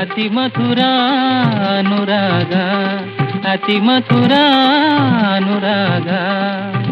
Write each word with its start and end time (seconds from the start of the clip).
ಅತಿ 0.00 0.28
ಮಧುರ 0.28 0.78
ಅನುರಾಗ 1.78 2.54
ಅತಿ 3.52 3.78
ಮಧುರ 3.80 4.32
ಅನುರಾಗ. 5.34 6.08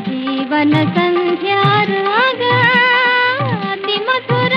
ಜೀವನ 0.08 0.74
ಸಂಧ್ಯಾರಾಗ 0.94 2.42
ಅತಿ 3.72 3.96
ಮಧುರ 3.96 4.52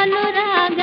ಅನುರಾಗ. 0.00 0.80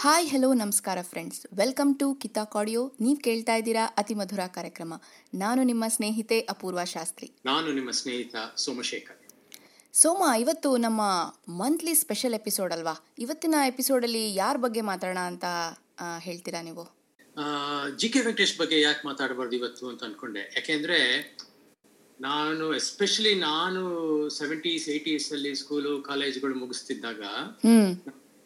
ಹಾಯ್ 0.00 0.28
ಹಲೋ 0.28 0.52
ನಮಸ್ಕಾರ 0.54 0.98
ಫ್ರೆಂಡ್ಸ್ 1.02 1.46
ವೆಲ್ಕಮ್ 1.56 1.98
ಟು 1.98 2.14
ಕಿತಾಕ್ 2.14 2.56
ಆಡಿಯೋ 2.56 2.92
ನೀವು 3.00 3.16
ಕೇಳ್ತಾ 3.16 3.54
ಇದ್ದೀರಾ 3.54 3.84
ಅತಿ 3.96 4.14
ಮಧುರ 4.14 4.40
ಕಾರ್ಯಕ್ರಮ. 4.46 4.92
ನಾನು 5.34 5.62
ನಿಮ್ಮ 5.62 5.84
ಸ್ನೇಹಿತೆ 5.88 6.40
ಅಪೂರ್ವ 6.40 6.84
ಶಾಸ್ತ್ರಿ. 6.84 7.30
ನಾನು 7.46 7.72
ನಿಮ್ಮ 7.72 7.90
ಸ್ನೇಹಿತ 7.90 8.36
ಸೋಮಶೇಖರ್. 8.56 9.25
ಸೋಮ 10.00 10.22
ಇವತ್ತು 10.40 10.70
ನಮ್ಮ 10.84 11.02
ಮಂತ್ಲಿ 11.60 11.92
ಸ್ಪೆಷಲ್ 12.00 12.34
ಎಪಿಸೋಡ್ 12.38 12.72
ಅಲ್ವಾ? 12.76 12.94
ಇವತ್ತಿನ 13.24 13.54
ಎಪಿಸೋಡಲ್ಲಿ 13.70 14.22
ಯಾರ 14.34 14.54
ಬಗ್ಗೆ 14.64 14.82
ಮಾತಾಡೋಣ 14.88 15.20
ಅಂತ 15.30 15.44
ಹೇಳ್ತೀರಾ 16.26 16.60
ನೀವು? 16.66 16.84
ಜಿ 18.00 18.08
ಕೆ 18.14 18.20
ವೆಂಕಟೇಶ್ 18.26 18.54
ಬಗ್ಗೆ 18.60 18.76
ಯಾಕೆ 18.80 19.02
ಮಾತಾಡಬಾರ್ದು 19.08 19.56
ಇವತ್ತು 19.60 19.84
ಅಂತ 19.90 20.04
ಅನ್ಕೊಂಡೆ. 20.08 20.42
ಯಾಕೆಂದ್ರೆ 20.58 20.98
ನಾನು 22.20 22.66
ಎಸ್ಪೆಷಲಿ 22.80 23.34
ನಾನು 23.48 23.82
ಸೆವೆಂಟೀಸ್ 24.40 24.86
ಏಯ್ಟೀಸ್ 24.94 25.30
ಅಲ್ಲಿ 25.36 25.54
ಸ್ಕೂಲು 25.62 25.94
ಕಾಲೇಜ್ಗಳು 26.10 26.54
ಮುಗಿಸ್ತಿದ್ದಾಗ 26.62 27.22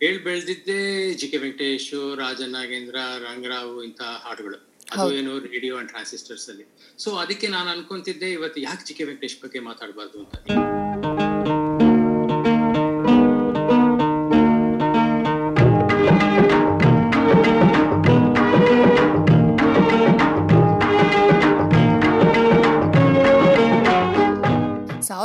ಹೇಳ್ 0.00 0.20
ಬೆಳೆದಿದ್ದೆ 0.28 0.80
ಜಿ 1.20 1.28
ಕೆ 1.34 1.40
ವೆಂಕಟೇಶ್ 1.46 1.92
ರಾಜ 2.22 2.42
ನಾಗೇಂದ್ರ 2.56 2.96
ರಂಗರಾವ್ 3.28 3.76
ಇಂತ 3.88 4.02
ಹಾಡುಗಳು. 4.26 4.58
ಅದು 4.94 5.08
ಏನು 5.18 5.32
ರೇಡಿಯೋ 5.52 5.74
ಅಂಡ್ 5.80 5.90
ಟ್ರಾನ್ಸಿಸ್ಟರ್ಸ್ 5.94 6.48
ಅಲ್ಲಿ. 6.52 6.66
ಸೊ 7.04 7.10
ಅದಕ್ಕೆ 7.24 7.48
ನಾನು 7.56 7.70
ಅನ್ಕೊಂತಿದ್ದೆ 7.76 8.30
ಇವತ್ತು 8.38 8.60
ಯಾಕೆ 8.68 8.84
ಜಿ 8.90 8.96
ಕೆ 9.00 9.04
ವೆಂಕಟೇಶ್ 9.10 9.38
ಬಗ್ಗೆ 9.44 9.62
ಮಾತಾಡಬಾರ್ದು 9.70 10.18
ಅಂತ. 10.24 10.36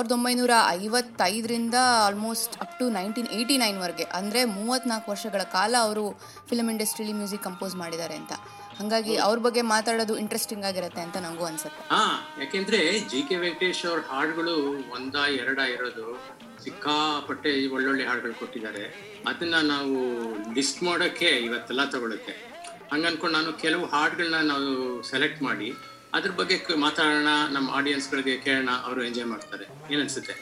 ಸಾವಿರದ 0.05 0.17
ಒಂಬೈನೂರ 0.17 0.55
ಐವತ್ತೈದರಿಂದ 0.81 1.77
almost 2.07 2.55
up 2.63 2.73
to 2.79 2.85
nineteen 2.97 3.29
eighty 3.37 3.55
ನೈನ್ವರೆಗೆ 3.61 4.05
ಅಂದರೆ 4.17 4.41
ಮೂವತ್ತ್ನಾಲ್ಕು 4.57 5.07
ವರ್ಷಗಳ 5.11 5.43
ಕಾಲ 5.55 5.73
ಅವರು 5.85 6.03
ಫಿಲಮ್ 6.49 6.69
ಇಂಡಸ್ಟ್ರಿಲಿ 6.73 7.13
ಮ್ಯೂಸಿಕ್ 7.19 7.43
ಕಂಪೋಸ್ 7.43 7.75
ಮಾಡಿದ್ದಾರೆ 7.75 8.15
ಅಂತ. 8.21 8.33
ಹಾಗಾಗಿ 8.79 9.13
ಅವ್ರ 9.27 9.37
ಬಗ್ಗೆ 9.39 9.61
ಮಾತಾಡೋದು 9.71 10.17
ಇಂಟ್ರೆಸ್ಟಿಂಗ್ 10.23 10.65
ಆಗಿರುತ್ತೆ 10.69 11.01
ಅಂತ 11.01 11.17
ನನಗೂ 11.17 11.45
ಅನ್ಸುತ್ತೆ. 11.45 11.81
ಹಾ 11.93 12.03
ಯಾಕೆಂದ್ರೆ 12.39 12.81
ಜಿ 12.99 13.21
ಕೆ 13.29 13.37
ವೆಂಕಟೇಶ್ 13.37 13.81
ಅವ್ರ 13.85 13.99
ಹಾಡುಗಳು 14.11 14.55
ಒಂದ 14.97 15.15
ಎರಡ 15.41 15.59
ಇರೋದು 15.75 16.05
ಸಿಕ್ಕಾಪಟ್ಟೆ 16.63 17.53
ಒಳ್ಳೊಳ್ಳೆ 17.75 18.05
ಹಾಡುಗಳು 18.05 18.33
ಕೊಟ್ಟಿದ್ದಾರೆ. 18.33 18.85
ಅದನ್ನ 19.27 19.55
ನಾವು 19.73 19.95
ಲಿಸ್ಟ್ 20.53 20.83
ಮಾಡೋಕೆ 20.83 21.31
ಇವತ್ತೆಲ್ಲ 21.47 21.85
ತಗೊಳುತ್ತೆ. 21.85 22.35
ಹಂಗನ್ಕೊಂಡು 22.93 23.35
ನಾನು 23.39 23.53
ಕೆಲವು 23.65 23.85
ಹಾಡುಗಳನ್ನ 23.85 24.41
ನಾವು 24.53 24.69
ಸೆಲೆಕ್ಟ್ 25.03 25.43
ಮಾಡಿ 25.43 25.69
ಅದ್ರ 26.15 26.31
ಬಗ್ಗೆ 26.31 26.75
ಮಾತಾಡೋಣ 26.75 27.29
ನಮ್ಮ 27.51 27.67
ಆಡಿಯನ್ಸ್ಗಳಿಗೆ 27.71 28.37
ಕೇಳೋಣ 28.37 28.69
ಅವರು 28.85 29.03
ಎಂಜಾಯ್ 29.05 29.27
ಮಾಡ್ತಾರೆ. 29.27 29.65
ಏನನ್ಸುತ್ತೆ? 29.93 30.33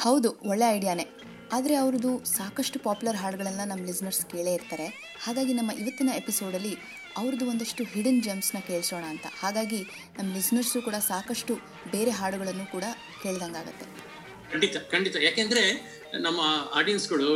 ಹೌದು 0.00 0.28
ಒಳ್ಳೆ 0.42 0.66
ಐಡಿಯಾನೇ 0.76 1.06
ಆದರೆ 1.52 1.74
ಅವ್ರದ್ದು 1.74 2.24
ಸಾಕಷ್ಟು 2.24 2.78
ಪಾಪ್ಯುಲರ್ 2.78 3.16
ಹಾಡುಗಳನ್ನು 3.16 3.68
ನಮ್ಮ 3.68 3.84
ಲಿಸ್ನರ್ಸ್ 3.84 4.26
ಕೇಳೇ 4.26 4.52
ಇರ್ತಾರೆ. 4.54 4.86
ಹಾಗಾಗಿ 5.24 5.52
ನಮ್ಮ 5.52 5.70
ಇವತ್ತಿನ 5.72 6.10
ಎಪಿಸೋಡಲ್ಲಿ 6.16 6.74
ಅವ್ರದ್ದು 7.16 7.44
ಒಂದಷ್ಟು 7.50 7.84
ಹಿಡನ್ 7.84 8.22
ಜೆಮ್ಸ್ನ 8.22 8.58
ಕೇಳಿಸೋಣ 8.66 9.04
ಅಂತ. 9.04 9.26
ಹಾಗಾಗಿ 9.40 9.80
ನಮ್ಮ 10.18 10.34
ಲಿಸ್ನರ್ಸು 10.34 10.82
ಕೂಡ 10.82 10.94
ಸಾಕಷ್ಟು 10.94 11.54
ಬೇರೆ 11.90 12.10
ಹಾಡುಗಳನ್ನು 12.10 12.66
ಕೂಡ 12.70 12.84
ಕೇಳ್ದಂಗಾಗತ್ತೆ. 13.22 13.86
ಖಂಡಿತ 14.52 14.76
ಖಂಡಿತ. 14.90 15.16
ಯಾಕೆಂದ್ರೆ 15.16 15.62
ನಮ್ಮ 16.20 16.40
ಆಡಿಯನ್ಸ್ಗಳು 16.74 17.30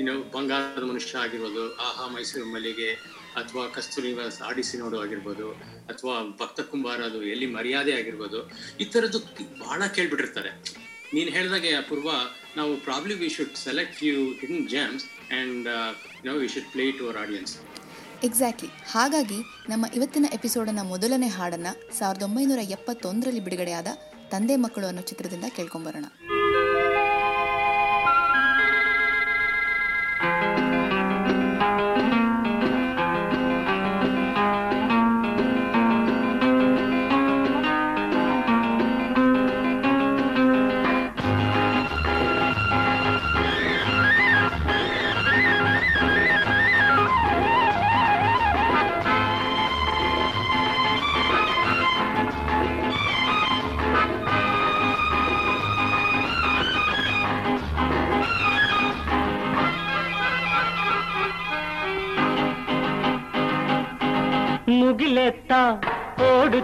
ಇನ್ನು 0.00 0.30
ಬಂಗಾರದ 0.30 0.82
ಮನುಷ್ಯ 0.82 1.18
ಆಗಿರ್ಬೋದು 1.18 1.76
ಆಹಾ 1.76 2.06
ಮೈಸೂರು 2.06 2.46
ಮಲ್ಲಿಗೆ 2.54 2.88
ಅಥವಾ 3.40 3.64
ಕಸ್ತೂರಿ 3.76 4.08
ನಿವಾಸ 4.12 4.38
ಆಡಿಸಿ 4.48 4.76
ನೋಡು 4.82 4.96
ಆಗಿರ್ಬೋದು, 5.04 5.46
ಅಥವಾ 5.92 6.14
ಭಕ್ತ 6.40 6.60
ಕುಂಬಾರ 6.70 7.00
ಅದು 7.10 7.20
ಎಲ್ಲಿ 7.32 7.48
ಮರ್ಯಾದೆ 7.56 7.92
ಆಗಿರ್ಬೋದು, 8.00 8.40
ಈ 8.82 8.86
ಥರದ್ದು 8.94 9.20
ಬಹಳ 9.64 9.82
ಕೇಳ್ಬಿಟ್ಟಿರ್ತಾರೆ. 9.96 10.52
ನೀನು 11.16 11.30
ಹೇಳಿದಾಗೆ 11.36 11.70
ಅಪೂರ್ವ, 11.82 12.10
ನಾವು 12.58 12.72
probably 12.86 13.14
we 13.22 13.28
should 13.36 13.56
select 13.66 13.98
you 14.08 14.16
hidden 14.40 14.66
gems 14.74 15.06
and 15.36 15.68
no 16.28 16.34
we 16.42 16.48
should 16.54 16.70
play 16.74 16.86
to 16.98 17.04
our 17.08 17.20
audience 17.24 17.54
exactly 18.28 18.70
ಹಾಗಾಗಿ 18.94 19.38
ನಮ್ಮ 19.70 19.84
ಇವತ್ತಿನ 19.98 20.26
ಎಪಿಸೋಡನ್ನ 20.36 20.82
ಮೊದಲನೇ 20.90 21.30
ಹಾಡನ್ನು 21.38 21.72
ಸಾವಿರದ 21.98 22.24
ಒಂಬೈನೂರ 22.28 22.62
ಎಪ್ಪತ್ತೊಂದರಲ್ಲಿ 22.76 23.42
ಬಿಡುಗಡೆಯಾದ 23.46 23.88
ತಂದೆ 24.34 24.56
ಮಕ್ಕಳು 24.64 24.86
ಅನ್ನೋ 24.90 25.02
ಚಿತ್ರದಿಂದ 25.10 25.46
ಕೇಳ್ಕೊಂಬರೋಣ. 25.56 26.06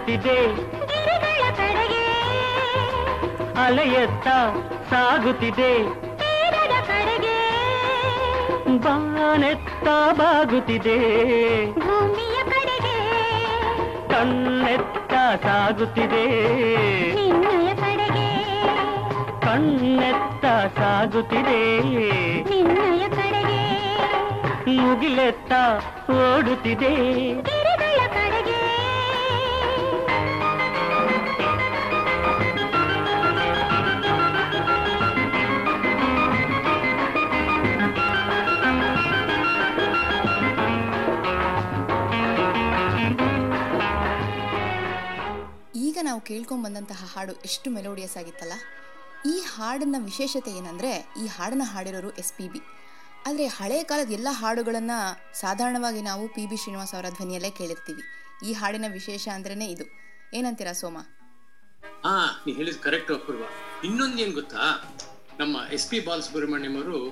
ಓಡುತ್ತಿದೆ 0.09 0.69
ಅಲೆಯತ್ತ 3.65 4.27
ಸಾಗುತ್ತಿದೆ. 4.89 5.83
ಬಾನೆತ್ತ 8.81 9.87
ಬಾಗುತ್ತಿದೆ. 10.17 10.97
ಭೂಮಿಯ 11.73 12.43
ಕಡೆಗೆ 12.43 12.97
ಕಣ್ಣೆತ್ತ 14.09 15.13
ಸಾಗುತ್ತಿದೆ. 15.45 16.25
ಕಣ್ಣೆತ್ತ 19.41 20.45
ಸಾಗುತ್ತಿದೆ. 20.79 21.79
ಮುಗಿಲೆತ್ತ 24.77 25.51
ಓಡುತ್ತಿದೆ. 26.11 27.58
ನಾವು 46.19 47.07
ಹಾಡು 47.13 47.33
ಎಷ್ಟು 47.33 47.69
ಮೆಲೋಡಿಯಸ್ 47.69 48.17
ಆಗಿತ್ತಲ್ಲ? 48.17 48.53
ಈ 49.25 49.39
ಹಾಡಿನ 49.39 49.95
ವಿಶೇಷತೆ 49.99 50.51
ಏನಂದರೆ, 50.51 51.13
ಈ 51.23 51.27
ಹಾಡನ್ನು 51.27 51.63
ಹಾಡಿರೋರು 51.63 52.09
ಎಸ್ 52.09 52.33
ಪಿ 52.33 52.47
ಬಿ. 52.47 52.59
ಆದರೆ 53.27 53.45
ಹಳೆಯ 53.47 53.83
ಕಾಲದ 53.83 54.11
ಎಲ್ಲ 54.11 54.27
ಹಾಡುಗಳನ್ನು 54.31 55.39
ಸಾಧಾರಣವಾಗಿ 55.39 56.01
ನಾವು 56.01 56.27
ಪಿ 56.27 56.45
ಬಿ 56.45 56.57
ಶ್ರೀನಿವಾಸ್ 56.57 56.93
ಅವರ 56.93 57.05
ಧ್ವನಿಯಲ್ಲೇ 57.09 57.51
ಕೇಳಿರ್ತೀವಿ. 57.51 58.01
ಈ 58.49 58.53
ಹಾಡಿನ 58.53 58.85
ವಿಶೇಷ 58.91 59.27
ಅಂದ್ರೇ 59.27 59.65
ಇದು. 59.65 59.85
ಏನಂತೀರಾ 60.33 60.73
ಸೋಮ? 60.73 60.97
ಹಾ 62.05 62.43
ನೀ 62.47 62.53
ಹೇಳಿದ 62.53 62.77
ಕರೆಕ್ಟ್ 62.81 63.11
ಅಪೂರ್ವ. 63.11 63.43
ಇನ್ನೊಂದೇನ್ 63.83 64.33
ಗೊತ್ತಾ? 64.33 64.95
ನಮ್ಮ 65.39 65.57
ಎಸ್ 65.71 65.87
ಪಿ 65.87 65.99
ಬಾಲ್ 65.99 66.23
ಸುಬ್ರಹ್ಮಣ್ಯಂ 66.23 66.83
ಅವರು 66.83 67.09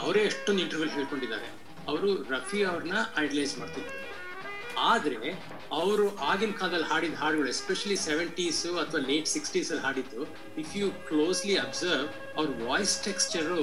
ಅವರೇ 0.00 0.20
ಎಷ್ಟೊಂದು 0.20 0.62
ಇಂಟರ್ವ್ಯೂ 0.62 0.90
ಹೇಳ್ಕೊಂಡಿದ್ದಾರೆ. 0.90 1.46
ಅವರು 1.88 2.22
ರಫಿ 2.22 2.64
ಅವ್ರನ್ನ 2.64 2.98
ಐಡಲೈಸ್ 3.18 3.58
ಮಾಡ್ತಿದ್ರು. 3.58 4.03
ಆದ್ರೆ 4.90 5.30
ಅವರು 5.72 6.16
ಆಗಿನ 6.18 6.52
ಕಾಲದಲ್ಲಿ 6.52 6.88
ಹಾಡಿದ 6.92 7.14
ಹಾಡುಗಳು 7.14 7.48
ಎಸ್ಪೆಷಲಿ 7.48 7.96
ಸೆವೆಂಟೀಸ್ 7.96 8.66
ಅಥವಾ 8.66 9.00
ಲೇಟ್ 9.00 9.28
ಸಿಕ್ಸ್ಟೀಸ್ 9.28 9.70
ಅಲ್ಲಿ 9.70 9.84
ಹಾಡಿದ್ದು 9.84 10.22
ಇಫ್ 10.58 10.76
ಯು 10.76 10.90
ಕ್ಲೋಸ್ಲಿ 11.08 11.56
ಅಬ್ಸರ್ವ್ 11.56 12.06
ಅವ್ರ 12.38 12.48
ವಾಯ್ಸ್ 12.68 13.04
ಟೆಕ್ಸ್ಚರು 13.04 13.58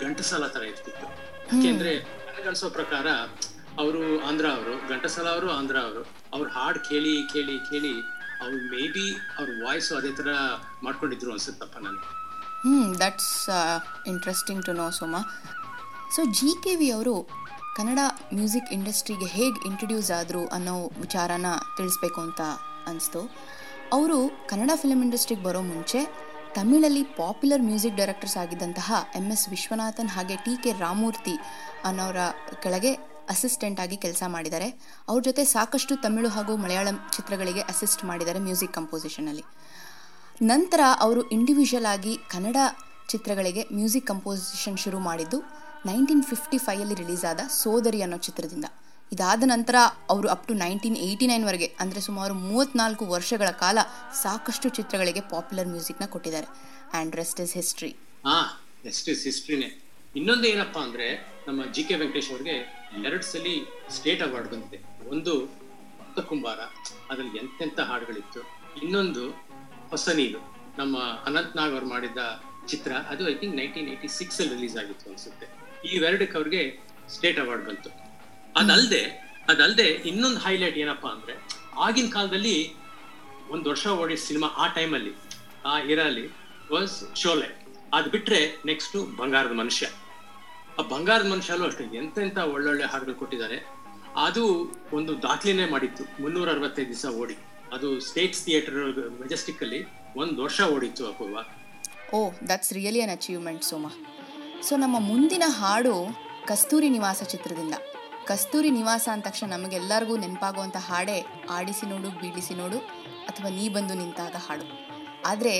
ಘಂಟಸಾಲ 0.00 0.46
ತರ 0.46 0.62
ಇರ್ತಿತ್ತು. 0.62 1.06
ಯಾಕೆಂದ್ರೆ 1.52 1.94
ನನಗನ್ಸೋ 1.98 2.70
ಪ್ರಕಾರ 2.70 3.06
ಅವರು 3.78 4.26
ಆಂಧ್ರ 4.28 4.46
ಅವರು 4.50 4.88
ಘಂಟಸಾಲ 4.88 5.26
ಅವರು 5.28 5.50
ಆಂಧ್ರ 5.50 5.76
ಅವರು. 5.78 6.02
ಅವ್ರ 6.34 6.48
ಹಾಡ್ 6.48 6.78
ಕೇಳಿ 6.88 7.14
ಕೇಳಿ 7.32 7.58
ಕೇಳಿ 7.70 7.94
ಅವ್ರು 8.42 8.56
ಮೇ 8.56 8.88
ಬಿ 8.88 9.06
ಅವ್ರ 9.38 9.48
ವಾಯ್ಸ್ 9.64 9.92
ಅದೇ 9.92 10.12
ತರ 10.12 10.28
ಮಾಡ್ಕೊಂಡಿದ್ರು 10.82 11.32
ಅನ್ಸುತ್ತಪ್ಪ 11.32 11.78
ನನಗೆ. 11.78 12.08
ಹ್ಮ್ 12.62 13.00
that's 13.00 13.50
interesting 14.06 14.64
to 14.66 14.72
know 14.72 14.90
Soma. 14.90 15.20
So 16.16 16.24
G 16.24 16.62
K 16.64 16.74
V 16.74 16.90
ಅವರು 16.90 17.28
ಕನ್ನಡ 17.76 18.00
ಮ್ಯೂಸಿಕ್ 18.34 18.72
ಇಂಡಸ್ಟ್ರಿಗೆ 18.72 19.26
ಹೇಗೆ 19.26 19.58
ಇಂಟ್ರಡ್ಯೂಸ್ 19.68 20.10
ಆದರು 20.10 20.42
ಅನ್ನೋ 20.46 20.74
ವಿಚಾರನ 21.00 21.46
ತಿಳಿಸ್ಬೇಕು 21.76 22.20
ಅಂತ 22.20 22.40
ಅನಿಸ್ತು. 22.86 23.20
ಅವರು 23.92 24.18
ಕನ್ನಡ 24.48 24.70
ಫಿಲಮ್ 24.74 25.02
ಇಂಡಸ್ಟ್ರಿಗೆ 25.02 25.42
ಬರೋ 25.42 25.60
ಮುಂಚೆ 25.60 26.00
ತಮಿಳಲ್ಲಿ 26.54 27.02
ಪಾಪ್ಯುಲರ್ 27.18 27.62
ಮ್ಯೂಸಿಕ್ 27.62 27.96
ಡೈರೆಕ್ಟರ್ಸ್ 27.96 28.36
ಆಗಿದ್ದಂತಹ 28.36 28.88
ಎಂ 29.14 29.26
ಎಸ್ 29.32 29.48
ವಿಶ್ವನಾಥನ್ 29.48 30.08
ಹಾಗೆ 30.08 30.36
ಟಿ 30.36 30.54
ಕೆ 30.62 30.72
ರಾಮೂರ್ತಿ 30.78 31.34
ಅನ್ನೋರ 31.84 32.16
ಕೆಳಗೆ 32.62 32.92
ಅಸಿಸ್ಟೆಂಟ್ 33.34 33.80
ಆಗಿ 33.80 33.96
ಕೆಲಸ 33.96 34.22
ಮಾಡಿದ್ದಾರೆ. 34.26 34.68
ಅವ್ರ 35.08 35.20
ಜೊತೆ 35.28 35.44
ಸಾಕಷ್ಟು 35.44 35.96
ತಮಿಳು 35.96 36.28
ಹಾಗೂ 36.28 36.56
ಮಲಯಾಳಂ 36.56 36.96
ಚಿತ್ರಗಳಿಗೆ 37.16 37.60
ಅಸಿಸ್ಟ್ 37.72 38.04
ಮಾಡಿದ್ದಾರೆ 38.04 38.38
ಮ್ಯೂಸಿಕ್ 38.38 38.72
ಕಂಪೋಸಿಷನಲ್ಲಿ 38.72 39.44
ನಂತರ 40.42 40.80
ಅವರು 41.06 41.22
ಇಂಡಿವಿಜುವಲ್ 41.28 41.86
ಆಗಿ 41.86 42.14
ಕನ್ನಡ 42.30 42.56
ಚಿತ್ರಗಳಿಗೆ 43.08 43.62
ಮ್ಯೂಸಿಕ್ 43.72 44.06
ಕಂಪೋಸಿಷನ್ 44.06 44.78
ಶುರು 44.78 44.98
ಮಾಡಿದ್ದು 44.98 45.38
ನೈನ್ಟೀನ್ 45.88 46.24
ಫಿಫ್ಟಿ 46.30 46.58
ಫೈಯಲ್ಲಿ 46.64 46.96
ರಿಲೀಸ್ 47.02 47.24
ಆದ 47.30 47.40
ಸೋದರಿ 47.60 48.00
ಅನ್ನೋ 48.06 48.16
ಚಿತ್ರದಿಂದ. 48.26 48.66
ಇದಾದ 49.12 49.44
ನಂತರ 49.52 49.76
ಅವರು 50.12 50.28
ಅಪ್ 50.34 50.44
ಟು 50.48 50.54
ನೈನ್ಟೀನ್ 50.62 50.96
ಏಯ್ಟಿ 51.06 51.26
ನೈನ್ವರೆಗೆ 51.30 51.68
ಅಂದರೆ 51.82 52.00
ಸುಮಾರು 52.06 52.34
ಮೂವತ್ತ್ನಾಲ್ಕು 52.48 53.04
ವರ್ಷಗಳ 53.14 53.50
ಕಾಲ 53.62 53.78
ಸಾಕಷ್ಟು 54.24 54.68
ಚಿತ್ರಗಳಿಗೆ 54.78 55.22
ಪಾಪ್ಯುಲರ್ 55.32 55.70
ಮ್ಯೂಸಿಕ್ನ 55.74 56.06
ಕೊಟ್ಟಿದ್ದಾರೆ. 56.14 56.48
ಆ್ಯಂಡ್ 56.96 57.14
ರೆಸ್ಟ್ 57.20 57.40
ಇಸ್ 57.44 57.54
ಹಿಸ್ಟ್ರಿ 57.58 57.90
ಹಾಂ 58.26 58.48
ರೆಸ್ಟ್ 58.88 59.08
ಇಸ್ 59.12 59.22
ಹಿಸ್ಟ್ರಿನೇ 59.28 59.70
ಇನ್ನೊಂದು 60.18 60.46
ಏನಪ್ಪ 60.52 60.76
ಅಂದರೆ, 60.86 61.08
ನಮ್ಮ 61.48 61.60
ಜಿ 61.74 61.82
ಕೆ 61.88 61.96
ವೆಂಕಟೇಶ್ 62.02 62.30
ಅವ್ರಿಗೆ 62.34 62.56
ಎರಡು 63.08 63.24
ಸಲ 63.30 63.46
ಸ್ಟೇಟ್ 63.96 64.22
ಅವಾರ್ಡ್ 64.26 64.48
ಬಂದಿದೆ. 64.52 64.78
ಒಂದು 65.14 65.32
ಭಕ್ತ 66.00 66.20
ಕುಂಬಾರ 66.30 66.60
ಅದ್ರಲ್ಲಿ 67.10 67.38
ಎಂತೆಂಥ 67.42 67.78
ಹಾಡುಗಳಿತ್ತು. 67.90 68.40
ಇನ್ನೊಂದು 68.82 69.24
ಹೊಸ 69.92 70.08
ನೀರು, 70.20 70.40
ನಮ್ಮ 70.80 70.96
ಅನಂತ್ 71.28 71.54
ನಾಗ್ 71.60 71.74
ಅವ್ರು 71.76 71.88
ಮಾಡಿದ 71.94 72.20
ಚಿತ್ರ, 72.72 72.92
ಅದು 73.12 73.22
ಐ 73.32 73.34
ಥಿಂಕ್ 73.42 73.56
ನೈನ್ಟೀನ್ 73.60 73.88
ಏಯ್ಟಿ 73.94 74.08
ಸಿಕ್ಸಲ್ಲಿ 74.20 74.52
ರಿಲೀಸ್ 74.56 74.76
ಆಗಿತ್ತು 74.82 75.06
ಅನ್ಸುತ್ತೆ. 75.12 75.48
ಇವೆರಡಕ್ಕೆ 75.84 76.36
ಅವ್ರಿಗೆ 76.36 76.78
ಸ್ಟೇಟ್ 77.08 77.40
ಅವಾರ್ಡ್ 77.40 77.66
ಬಂತು. 77.66 77.90
ಅದಲ್ದೆ 78.56 79.30
ಅದಲ್ದೆ 79.48 79.82
ಇನ್ನೊಂದು 79.82 80.38
ಹೈಲೈಟ್ 80.38 80.78
ಏನಪ್ಪಾ 80.78 81.08
ಅಂದ್ರೆ, 81.08 81.48
ಆಗಿನ 81.78 82.10
ಕಾಲದಲ್ಲಿ 82.10 82.74
ಒಂದ್ 83.50 83.68
ವರ್ಷ 83.68 83.86
ಓಡಿದ 83.86 84.18
ಸಿನಿಮಾ 84.18 84.46
ಆ 84.46 84.66
ಟೈಮಲ್ಲಿ 84.66 85.12
ಆ 85.64 85.78
ಇರಲ್ಲಿ 85.78 86.26
ವಾಸ್ 86.72 87.16
ಶೋಲೆ 87.16 87.64
ಅದ್ 87.94 88.10
ಬಿಟ್ರೆ 88.10 88.62
ನೆಕ್ಸ್ಟ್ 88.66 89.16
ಬಂಗಾರದ 89.16 89.52
ಮನುಷ್ಯ. 89.52 89.90
ಆ 90.78 90.82
ಬಂಗಾರದ 90.82 91.30
ಮನುಷ್ಯಲ್ಲೂ 91.30 91.66
ಅಷ್ಟೇ, 91.66 91.84
ಎಂತೆಂತ 91.84 92.38
ಒಳ್ಳೊಳ್ಳೆ 92.38 92.84
ಹಾಡುಗಳು 92.84 93.14
ಕೊಟ್ಟಿದ್ದಾರೆ. 93.14 93.66
ಅದು 94.16 94.74
ಒಂದು 94.92 95.22
ದಾಖಲೆನೇ 95.22 95.70
ಮಾಡಿತ್ತು, 95.70 96.22
ಮುನ್ನೂರ 96.22 96.50
ಅರವತ್ತೈದು 96.50 96.88
ದಿವಸ 96.88 97.06
ಓಡಿ. 97.06 97.34
ಅದು 97.72 98.00
ಸ್ಟೇಟ್ಸ್ 98.00 98.44
ಥಿಯೇಟರ್ 98.44 98.74
ಮೆಜೆಸ್ಟಿಕ್ 99.20 99.62
ಅಲ್ಲಿ 99.62 99.84
ಒಂದ್ 100.16 100.38
ವರ್ಷ 100.38 100.60
ಓಡಿತ್ತು 100.60 101.06
Apoorva. 101.06 101.38
Oh 102.16 102.30
that's 102.48 102.72
really 102.72 103.00
an 103.00 103.10
achievement 103.10 103.62
Soma 103.62 103.86
so 104.66 104.74
ನಮ್ಮ 104.82 104.96
ಮುಂದಿನ 105.08 105.44
ಹಾಡು 105.60 105.92
ಕಸ್ತೂರಿ 106.48 106.88
ನಿವಾಸ 106.94 107.20
ಚಿತ್ರದಿಂದ. 107.32 107.74
ಕಸ್ತೂರಿ 108.28 108.70
ನಿವಾಸ 108.76 109.04
ಅಂದ 109.12 109.24
ತಕ್ಷಣ 109.26 109.46
ನಮಗೆಲ್ಲರಿಗೂ 109.52 110.14
ನೆನಪಾಗುವಂಥ 110.22 110.78
ಹಾಡೇ 110.88 111.16
ಆಡಿಸಿ 111.56 111.86
ನೋಡು, 111.92 112.08
ಬೀಳಿಸಿ 112.20 112.54
ನೋಡು, 112.60 112.78
ಅಥವಾ 113.30 113.48
ನೀ 113.56 113.64
ಬಂದು 113.76 113.94
ನಿಂತಾಗ 114.00 114.36
ಹಾಡು. 114.46 114.66
ಆದರೆ 115.30 115.54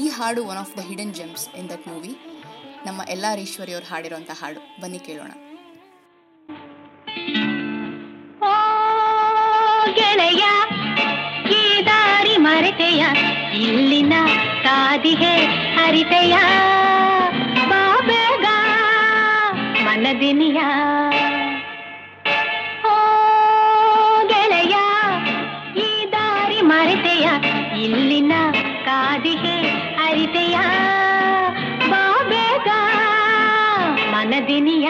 ಈ 0.00 0.02
ಹಾಡು 0.16 0.42
one 0.50 0.60
of 0.62 0.74
the 0.78 0.84
hidden 0.88 1.14
gems 1.18 1.46
in 1.60 1.68
that 1.72 1.86
movie 1.90 2.12
ನಮ್ಮ 2.86 3.00
ಎಲ್ಲ 3.14 3.26
ಅವ್ರು 3.34 3.86
ಹಾಡಿರೋಂಥ 3.92 4.30
ಹಾಡು. 4.40 4.60
ಬನ್ನಿ 4.82 5.00
ಕೇಳೋಣ. 5.08 5.32
ಗೆಳೆಯ, 9.98 10.44
ಈ 11.58 11.62
ದಾರಿ 11.88 12.36
ಮರೆತೆಯ, 12.46 13.04
ಇಲ್ಲಿನ 13.66 14.14
ಕಾದಿಗೆ 14.66 15.34
ಹರಿತೆಯ. 15.76 16.36
ಮನದಿನಿಯ 20.10 20.60
ಓ 22.84 22.94
ಗೆಳೆಯ 24.28 24.76
ಈ 25.76 25.90
ದಾರಿ 26.12 26.60
ಮರೆತೆಯ 26.60 27.26
ಇಲ್ಲಿನ 27.82 28.32
ಕಾದಿಗೆ 28.84 29.54
ಅರಿತೆಯ. 30.04 30.56
ಬಾಬೇಗ 31.90 32.68
ಮನದಿನಿಯ 34.12 34.88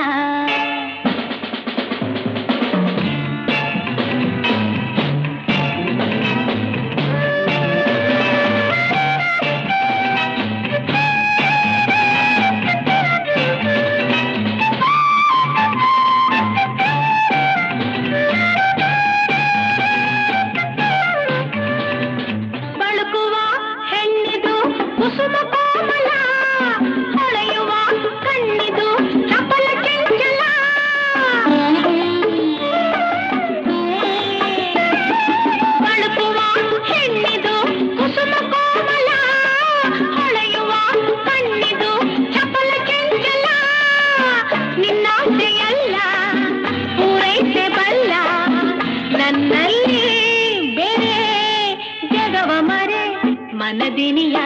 ಮನದಿನಿಯ 53.90 54.38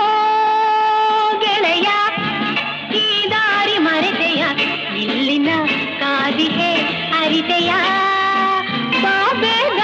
ಓ 0.00 0.08
ಗೆಳೆಯ, 1.42 1.88
ಈ 2.98 3.04
ದಾರಿ 3.32 3.76
ಮರೆತೆಯ, 3.86 4.42
ಇಲ್ಲಿನ 5.02 5.50
ಕಾದಿಗೆ 6.00 6.68
ಅರಿತೆಯ. 7.20 7.70
ಬಾಬೇಗ 9.04 9.80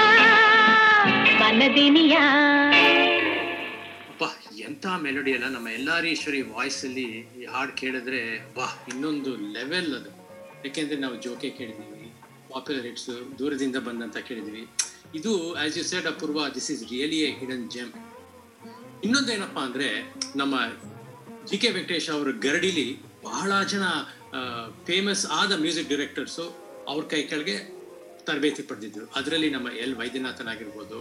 ಅಪ್ಪ 4.11 4.23
ಎಂತ 4.67 4.85
ಮೆಲೋಡಿ 5.05 5.33
ಅಲ್ಲ. 5.37 5.49
ನಮ್ಮ 5.55 5.67
ಎಲ್ಲಾರೀಶ್ವರಿ 5.79 6.41
ವಾಯ್ಸ್ 6.53 6.81
ಅಲ್ಲಿ 6.85 7.07
ಈ 7.39 7.47
ಹಾಡು 7.53 7.75
ಕೇಳಿದ್ರೆ 7.81 8.21
ವಾ 8.59 8.69
ಇನ್ನೊಂದು 8.93 9.33
ಲೆವೆಲ್ 9.57 9.91
ಅದು. 9.99 10.11
ಯಾಕೆಂದ್ರೆ 10.65 10.99
ನಾವು 11.05 11.17
ಜೋಕೆ 11.25 11.51
ಕೇಳಿದೀವಿ 11.59 12.07
ಪಾಪ್ಯುಲರ್ 12.51 12.87
ಹಿಟ್ಸ್ 12.91 13.09
ದೂರದಿಂದ 13.39 13.77
ಬಂದಂತ 13.89 14.17
ಕೇಳಿದ್ವಿ 14.29 14.63
ಇದು 15.19 15.31
as 15.63 15.75
you 15.79 15.85
said 15.91 16.07
Apoorva 16.13 16.41
this 16.55 16.71
is 16.75 16.83
really 16.91 17.19
a 17.25 17.31
hidden 17.39 17.67
gem 17.75 17.91
ಇನ್ನೊಂದೇನಪ್ಪಾ 19.05 19.61
ಅಂದ್ರೆ 19.67 19.87
ನಮ್ಮ 20.41 20.55
ಜಿ 21.49 21.57
ಕೆ 21.61 21.69
ವೆಂಕಟೇಶ್ 21.77 22.07
ಅವರ 22.15 22.29
ಗರಡಿಲಿ 22.45 22.85
ಬಹಳ 23.25 23.51
ಜನ 23.71 23.85
ಫೇಮಸ್ 24.87 25.23
ಆದ 25.39 25.53
ಮ್ಯೂಸಿಕ್ 25.63 25.89
ಡೈರೆಕ್ಟರ್ಸು 25.93 26.45
ಅವ್ರ 26.91 27.01
ಕೈ 27.13 27.19
ಕೆಳಗೆ 27.31 27.55
ತರಬೇತಿ 28.27 28.63
ಪಡೆದಿದ್ರು. 28.69 29.05
ಅದರಲ್ಲಿ 29.19 29.49
ನಮ್ಮ 29.55 29.67
ಎಲ್ 29.83 29.95
ವೈದ್ಯನಾಥನ್ 30.01 30.49
ಆಗಿರ್ಬೋದು 30.53 30.97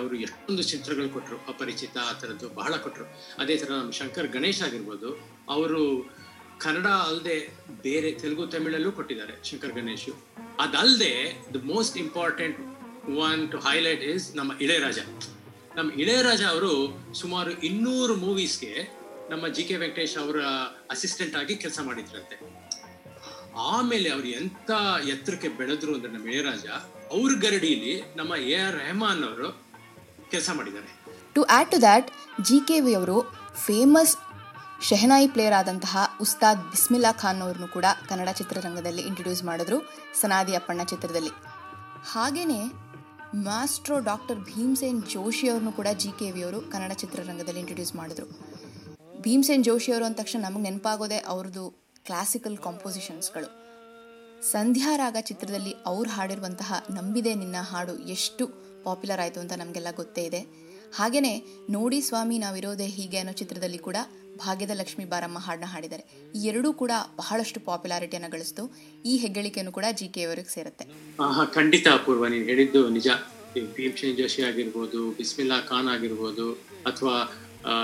ಅವರು 0.00 0.14
ಎಷ್ಟೊಂದು 0.26 0.64
ಚಿತ್ರಗಳು 0.72 1.08
ಕೊಟ್ಟರು 1.16 1.38
ಅಪರಿಚಿತ, 1.52 1.96
ಆ 2.10 2.12
ಥರದ್ದು 2.20 2.48
ಬಹಳ 2.60 2.72
ಕೊಟ್ಟರು 2.84 3.06
ಅದೇ 3.42 3.54
ಥರ 3.62 3.70
ನಮ್ಮ 3.80 3.94
ಶಂಕರ್ 4.00 4.28
ಗಣೇಶ್ 4.36 4.62
ಆಗಿರ್ಬೋದು, 4.66 5.10
ಅವರು 5.56 5.82
ಕನ್ನಡ 6.64 6.86
ಅಲ್ಲದೆ 7.08 7.38
ಬೇರೆ 7.86 8.10
ತೆಲುಗು, 8.22 8.46
ತಮಿಳಲ್ಲೂ 8.54 8.92
ಕೊಟ್ಟಿದ್ದಾರೆ 8.98 9.36
ಶಂಕರ್ 9.50 9.74
ಗಣೇಶ್. 9.80 10.08
ಅದಲ್ಲದೆ 10.66 11.12
the 11.54 11.64
most 11.72 11.98
important 12.04 12.58
one 13.26 13.42
to 13.52 13.60
highlight 13.68 14.04
is 14.12 14.26
ನಮ್ಮ 14.40 14.60
ಇಳೆಯರಾಜ. 14.66 14.98
ನಮ್ಮ 15.76 15.92
ಇಳೆಯರಾಜ 15.92 16.42
ಅವರು 16.42 16.72
ಸುಮಾರು 17.14 17.50
ಇನ್ನೂರು 17.50 18.14
ಮೂವೀಸ್ಗೆ 18.16 18.72
ನಮ್ಮ 19.30 19.48
ಜಿ 19.48 19.62
ಕೆ 19.62 19.76
ವೆಂಕಟೇಶ್ 19.76 20.18
ಅವರ 20.18 20.38
ಅಸಿಸ್ಟೆಂಟ್ 20.90 21.36
ಆಗಿ 21.36 21.56
ಕೆಲಸ 21.56 21.78
ಮಾಡಿದ್ರಂತೆ. 21.82 22.36
ಆಮೇಲೆ 23.56 24.10
ಅವ್ರು 24.10 24.28
ಎಂತ 24.28 24.70
ಎತ್ತರಕ್ಕೆ 25.08 25.48
ಬೆಳೆದ್ರು 25.48 25.94
ಅಂದ್ರೆ 25.94 26.12
ನಮ್ಮ 26.12 26.28
ಇಳೆಯರಾಜ, 26.28 26.66
ಅವ್ರ 27.10 27.32
ಗರಡಿಯಲ್ಲಿ 27.40 27.94
ನಮ್ಮ 28.16 28.36
ಎ 28.36 28.54
ಆರ್ 28.54 28.76
ರೆಹಮಾನ್ 28.76 29.24
ಅವರು 29.24 29.48
ಕೆಲಸ 30.30 30.50
ಮಾಡಿದ್ದಾರೆ. 30.56 30.90
To 31.34 31.42
add 31.42 31.70
to 31.70 31.80
that 31.80 32.10
G 32.42 32.60
K 32.68 32.80
V 32.80 32.94
ಅವರು 32.94 33.16
ಫೇಮಸ್ 33.66 34.16
ಶೆಹನಾಯಿ 34.82 35.28
ಪ್ಲೇಯರ್ 35.28 35.54
ಆದಂತಹ 35.54 35.98
ಉಸ್ತಾದ್ 36.20 36.70
ಬಿಸ್ಮಿಲ್ಲಾ 36.70 37.12
ಖಾನ್ 37.12 37.42
ಅವ್ರನ್ನು 37.42 37.68
ಕೂಡ 37.68 37.84
ಕನ್ನಡ 38.08 38.28
ಚಿತ್ರರಂಗದಲ್ಲಿ 38.28 39.02
ಇಂಟ್ರೊಡ್ಯೂಸ್ 39.02 39.44
ಮಾಡಿದ್ರು, 39.44 39.78
ಸನಾದಿ 40.20 40.54
ಅಪ್ಪಣ್ಣ 40.54 40.82
ಚಿತ್ರದಲ್ಲಿ. 40.82 41.32
ಹಾಗೆಯೇ 42.12 42.62
ಮಾಸ್ಟ್ರೋ 43.34 44.00
ಡಾಕ್ಟರ್ 44.00 44.38
ಭೀಮ್ಸೇನ್ 44.38 45.02
ಜೋಶಿ 45.02 45.48
ಅವ್ರನ್ನು 45.48 45.72
ಕೂಡ 45.72 45.86
ಜಿ 45.98 46.08
ಕೆ 46.18 46.30
ವಿ 46.30 46.42
ಅವರು 46.42 46.60
ಕನ್ನಡ 46.60 46.92
ಚಿತ್ರರಂಗದಲ್ಲಿ 46.92 47.60
ಇಂಟ್ರೊಡ್ಯೂಸ್ 47.60 47.96
ಮಾಡಿದ್ರು. 47.96 48.26
ಭೀಮ್ಸೇನ್ 49.20 49.64
ಜೋಶಿ 49.64 49.92
ಅವರು 49.92 50.04
ಅಂದ 50.04 50.14
ತಕ್ಷಣ 50.14 50.42
ನಮಗೆ 50.42 50.62
ನೆನಪಾಗೋದೆ 50.62 51.18
ಅವ್ರದ್ದು 51.18 51.70
ಕ್ಲಾಸಿಕಲ್ 52.04 52.58
ಕಾಂಪೋಸಿಷನ್ಸ್ಗಳು 52.58 53.48
ಸಂಧ್ಯಾರಾಗ 54.50 55.16
ಚಿತ್ರದಲ್ಲಿ 55.20 55.74
ಅವ್ರು 55.86 56.10
ಹಾಡಿರುವಂತಹ 56.10 56.86
ನಂಬಿದೆ 56.90 57.34
ನಿನ್ನ 57.34 57.56
ಹಾಡು 57.60 57.98
ಎಷ್ಟು 57.98 58.46
ಪಾಪ್ಯುಲರ್ 58.84 59.20
ಆಯಿತು 59.20 59.40
ಅಂತ 59.40 59.52
ನಮಗೆಲ್ಲ 59.52 59.88
ಗೊತ್ತೇ 59.96 60.22
ಇದೆ. 60.22 60.40
ಹಾಗೆಯೇ 60.96 61.46
ನೋಡಿ 61.70 62.00
ಸ್ವಾಮಿ 62.00 62.38
ನಾವಿರೋದೇ 62.38 62.86
ಹೀಗೆ 62.86 63.18
ಅನ್ನೋ 63.18 63.32
ಚಿತ್ರದಲ್ಲಿ 63.32 63.78
ಕೂಡ 63.78 63.96
ಭಾಗ್ಯದ 64.36 64.70
ಲಕ್ಷ್ಮಿ 64.70 65.04
ಬಾರಮ್ಮ 65.04 65.38
ಹಾಡನ್ನ 65.38 65.64
ಹಾಡಿದ್ದಾರೆ. 65.64 66.04
ಈ 66.34 66.46
ಎರಡೂ 66.46 66.72
ಕೂಡ 66.72 66.90
ಬಹಳಷ್ಟು 67.16 67.60
ಪಾಪ್ಯುಲಾರಿಟಿಯನ್ನು 67.60 68.30
ಗಳಿಸ್ತು 68.30 68.76
ಈ 69.04 69.16
ಹೆಗ್ಗಳಿಕೆಯನ್ನು 69.16 69.72
ಕೂಡ 69.72 69.84
ಜಿ 69.92 70.08
ಕೆ 70.08 70.22
ಅವರಿಗೆ 70.22 70.54
ಸೇರುತ್ತೆ. 70.54 70.84
ಖಂಡಿತ 71.52 71.88
ಅಪೂರ್ವ. 71.88 72.26
ನೀನು 72.26 72.44
ಹೇಳಿದ್ದು 72.44 72.88
ನಿಜ. 72.88 73.08
ಭೀಮಸೇನ್ 73.74 74.16
ಜೋಶಿ 74.16 74.42
ಆಗಿರ್ಬೋದು, 74.42 75.10
ಬಿಸ್ಮಿಲ್ಲಾ 75.10 75.60
ಖಾನ್ 75.60 75.88
ಆಗಿರ್ಬೋದು, 75.88 76.52
ಅಥವಾ 76.86 77.32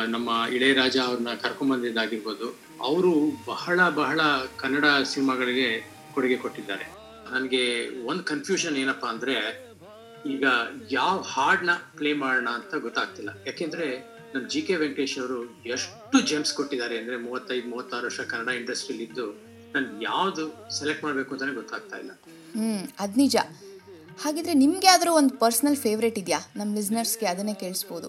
ನಮ್ಮ 0.06 0.46
ಇಳೆಯರಾಜ 0.52 0.96
ಅವ್ರನ್ನ 0.98 1.34
ಕರ್ಕೊಂಬಂದಿದ್ದಾಗಿರ್ಬೋದು, 1.34 2.58
ಅವರು 2.80 3.44
ಬಹಳ 3.46 3.88
ಬಹಳ 3.88 4.20
ಕನ್ನಡ 4.56 4.84
ಸಿನಿಮಾಗಳಿಗೆ 5.02 5.90
ಕೊಡುಗೆ 6.14 6.36
ಕೊಟ್ಟಿದ್ದಾರೆ. 6.36 6.84
ನನಗೆ 7.32 7.88
ಒಂದು 8.06 8.24
ಕನ್ಫ್ಯೂಷನ್ 8.24 8.76
ಏನಪ್ಪಾ 8.76 9.08
ಅಂದ್ರೆ, 9.08 9.66
ಈಗ 10.30 10.44
ಯಾವ 10.90 11.20
ಹಾಡ್ನ 11.20 11.70
ಪ್ಲೇ 11.96 12.12
ಮಾಡೋಣ 12.12 12.48
ಅಂತ 12.48 12.74
ಗೊತ್ತಾಗ್ತಿಲ್ಲ. 12.74 13.30
ಯಾಕೆಂದ್ರೆ 13.46 14.15
ನಮ್ 14.34 14.50
ಜಿ 14.50 14.62
ಕೆ 14.62 14.76
ವೆಂಕಟೇಶ್ 14.76 15.18
ಅವರು 15.18 15.38
ಎಷ್ಟು 15.66 16.20
ಜೆಮ್ಸ್ 16.26 16.54
ಕೊಟ್ಟಿದ್ದಾರೆ 16.54 16.98
ಅಂದ್ರೆ 16.98 17.16
ಮೂವತ್ತೈದು 17.16 17.68
ಮೂವತ್ತಾರು 17.68 18.06
ವರ್ಷ 18.06 18.20
ಕನ್ನಡ 18.20 18.48
ಇಂಡಸ್ಟ್ರಿಲಿ 18.54 19.04
ಇದ್ದು 19.04 19.26
ನಾನು 19.74 20.02
ಯಾವುದು 20.02 20.44
ಸೆಲೆಕ್ಟ್ 20.78 21.04
ಮಾಡಬೇಕು 21.04 21.34
ಅಂತಾನೆ 21.34 21.52
ಗೊತ್ತಾಗ್ತಾ 21.52 21.96
ಇಲ್ಲ. 21.98 22.10
ಹ್ಮ್ 22.56 22.84
ಅದ್ 22.98 23.18
ನಿಜ. 23.18 23.36
ಹಾಗಿದ್ರೆ 24.20 24.54
ನಿಮ್ಗೆ 24.54 24.88
ಆದ್ರೂ 24.88 25.12
ಒಂದು 25.12 25.36
ಪರ್ಸನಲ್ 25.36 25.76
ಫೇವ್ರೇಟ್ 25.76 26.18
ಇದೆಯಾ? 26.18 26.38
ನಮ್ಮ 26.56 26.74
ಲಿಸ್ನರ್ಸ್ಗೆ 26.74 27.26
ಅದನ್ನೇ 27.26 27.54
ಕೇಳಿಸ್ಬೋದು. 27.54 28.08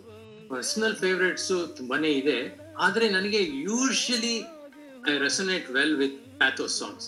ಪರ್ಸನಲ್ 0.50 0.95
ಫೇವ್ರೇಟ್ಸ್ 0.95 1.51
ತುಂಬಾನೇ 1.77 2.12
ಇದೆ. 2.12 2.38
ಆದ್ರೆ 2.77 3.09
ನನಗೆ 3.09 3.43
usually 3.43 4.36
I 5.09 5.17
resonate 5.17 5.71
well 5.71 5.95
with 5.95 6.38
pathos 6.38 6.79
songs 6.79 7.07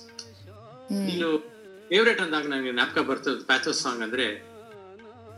ಇನ್ನು 1.09 1.29
ಫೇವ್ರೇಟ್ 1.89 2.21
ಅಂದಾಗ 2.21 2.47
ನನಗೆ 2.47 2.71
ಜ್ಞಾಪಕ 2.71 2.99
ಬರ್ತದ 2.99 3.41
ಪ್ಯಾಥೋಸ್ 3.45 3.81
ಸಾಂಗ್ 3.81 4.03
ಅಂದ್ರೆ 4.03 4.25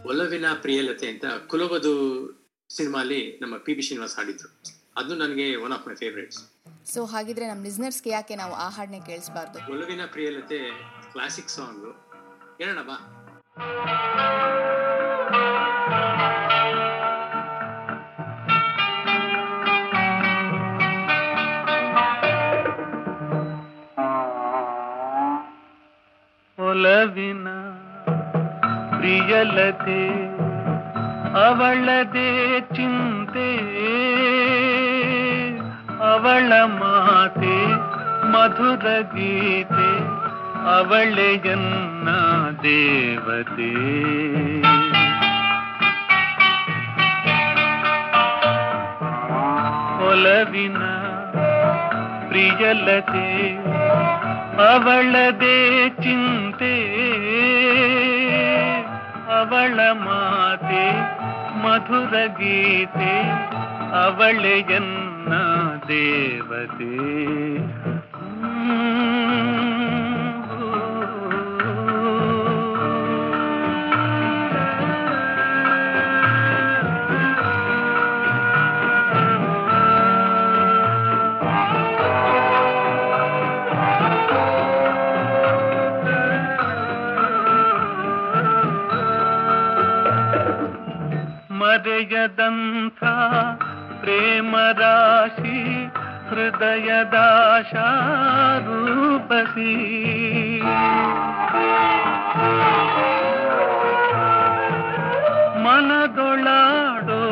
ಒಲವಿನ 0.05 0.45
ಪ್ರಿಯಲತೆ 0.53 1.07
ಅಂತ 1.07 1.25
ಕುಲವದು 1.47 1.93
ಸಿನಿಮಾಲಿ 2.75 3.39
ನಮ್ಮ 3.41 3.57
ಪಿ 3.57 3.73
ಬಿ 3.73 3.81
ಶ್ರೀನಿವಾಸ್ 3.81 4.15
ಹಾಡಿದ್ರು. 4.17 4.49
ಅದು 4.97 5.15
ನನಗೆ 5.15 5.55
one 5.55 5.73
of 5.73 5.87
my 5.87 5.95
favourites 5.95 6.41
so 6.93 7.05
ಹಾಗಿದ್ರೆ 7.05 7.47
ನಮ್ಮ 7.47 7.63
ಲಿಸ್ನರ್ಸ್ಗೆ 7.63 8.09
ಯಾಕೆ 8.09 8.35
ನಾವು 8.35 8.53
ಆ 8.53 8.69
ಹಾಡನ್ನ 8.69 9.03
ಕೇಳಿಸ್ಬಾರ್ದು? 9.05 9.59
ಒಲುವಿನ 9.71 10.05
ಪ್ರಿಯಲತೆ 10.05 10.59
ಕ್ಲಾಸಿಕ್ 11.11 11.49
ಸಾಂಗ್ 11.49 11.89
ಹೇಳೋಣ 12.61 12.81
ಬಾ. 12.81 12.97
ಒಲವಿನ 26.59 27.47
ಪ್ರಿಯಲತೆ 28.97 30.01
ಅವಳದೇ 31.39 32.29
ಚಿಂತೆ 32.75 33.49
ಅವಳ 36.09 36.51
ಮಾತೆ 36.79 37.55
ಮಧುರ 38.33 38.85
ಗೀತೆ 39.13 39.89
ಅವಳೆಯನ್ನ 40.75 42.09
ದೇವತೆ 42.63 43.71
ಒಲವಿನ 50.07 50.81
ಪ್ರಿಯಲತೆ 52.29 53.27
ಅವಳದೇ 54.67 55.57
ಚಿಂತೆ 56.03 56.73
ಅವಳ 59.37 59.77
ಮಾತೆ 60.05 60.85
ಮಧುರ 61.63 62.13
ಗೀತೆ 62.27 63.13
ಅವಳೆಯನ್ನ 64.05 65.33
ದೇವತೆ. 65.87 66.93
ಮರೆಯದಂಥ 91.81 93.03
ಪ್ರೇಮರಾಶಿ 94.01 94.79
ರಾಶಿ 94.79 95.61
ಹೃದಯದಾಶಾ 96.29 97.87
ರೂಪಸಿ 98.65 99.73
ಮನದೊಳಾಡೋ 105.63 107.23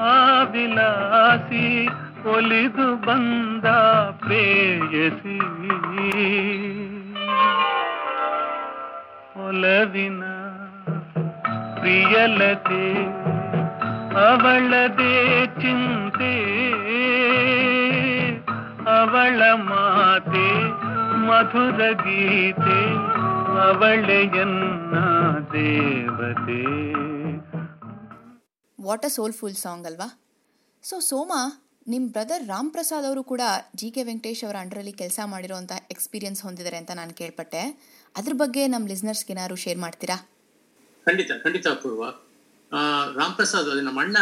ಆ 0.00 0.42
ವಿಲಾಸಿ 0.42 1.86
ಒಲಿದು 2.34 2.88
ಬಂದ 2.96 3.66
ಪ್ರೇಯಸಿ. 4.24 5.38
ಒಲವಿನ 9.46 10.24
ಪ್ರಿಯಲತೆ 11.80 13.17
ಅವಳದೇ 14.18 15.46
ಚಿಂತೆ 15.46 16.32
ಅವಳ 18.98 19.40
ಮಾತೆ 19.52 20.48
ಮಧುರ 21.26 21.80
ಗೀತೆ 21.92 22.80
ಅವಳೆಯನ್ನ 23.68 24.96
ದೇವತೆ. 25.54 26.62
ವಾಟ್ 28.80 29.04
ಅ 29.04 29.08
ಸೋಲ್ಫುಲ್ 29.08 29.54
ಸಾಂಗ್ 29.54 29.86
ಅಲ್ವಾ? 29.86 30.08
ಸೊ 30.82 31.00
ಸೋಮ 31.00 31.32
ನಿಮ್ಮ 31.88 32.10
ಬ್ರದರ್ 32.12 32.48
ರಾಮ್ 32.48 32.70
ಪ್ರಸಾದ್ 32.70 33.06
ಅವರು 33.06 33.24
ಕೂಡ 33.24 33.40
ಜಿ 33.76 33.90
ಕೆ 33.90 34.02
ವೆಂಕಟೇಶ್ 34.02 34.44
ಅವರ 34.44 34.56
ಅಂಡರಲ್ಲಿ 34.56 34.92
ಕೆಲಸ 34.92 35.20
ಮಾಡಿರೋಂಥ 35.24 35.72
ಎಕ್ಸ್ಪೀರಿಯನ್ಸ್ 35.90 36.42
ಹೊಂದಿದ್ದಾರೆ 36.42 36.76
ಅಂತ 36.76 36.90
ನಾನು 36.90 37.14
ಕೇಳ್ಪಟ್ಟೆ. 37.14 37.62
ಅದ್ರ 38.16 38.32
ಬಗ್ಗೆ 38.36 38.66
ನಮ್ಮ 38.66 38.88
ಲಿಸ್ನರ್ಸ್ಗೆ 38.88 39.32
ಏನಾದ್ರು 39.32 39.56
ಶೇರ್ 39.56 39.78
ಮಾಡ್ತೀರಾ? 39.78 40.16
ಖಂಡಿತ 41.06 41.30
ಖಂಡಿತ 41.42 41.66
ಅಪೂರ್ವ 41.68 42.04
ರಾಮ್ 43.18 43.34
ಪ್ರಸಾದ್ 43.34 43.68
ನಮ್ಮ 43.88 44.00
ಅಣ್ಣ 44.00 44.18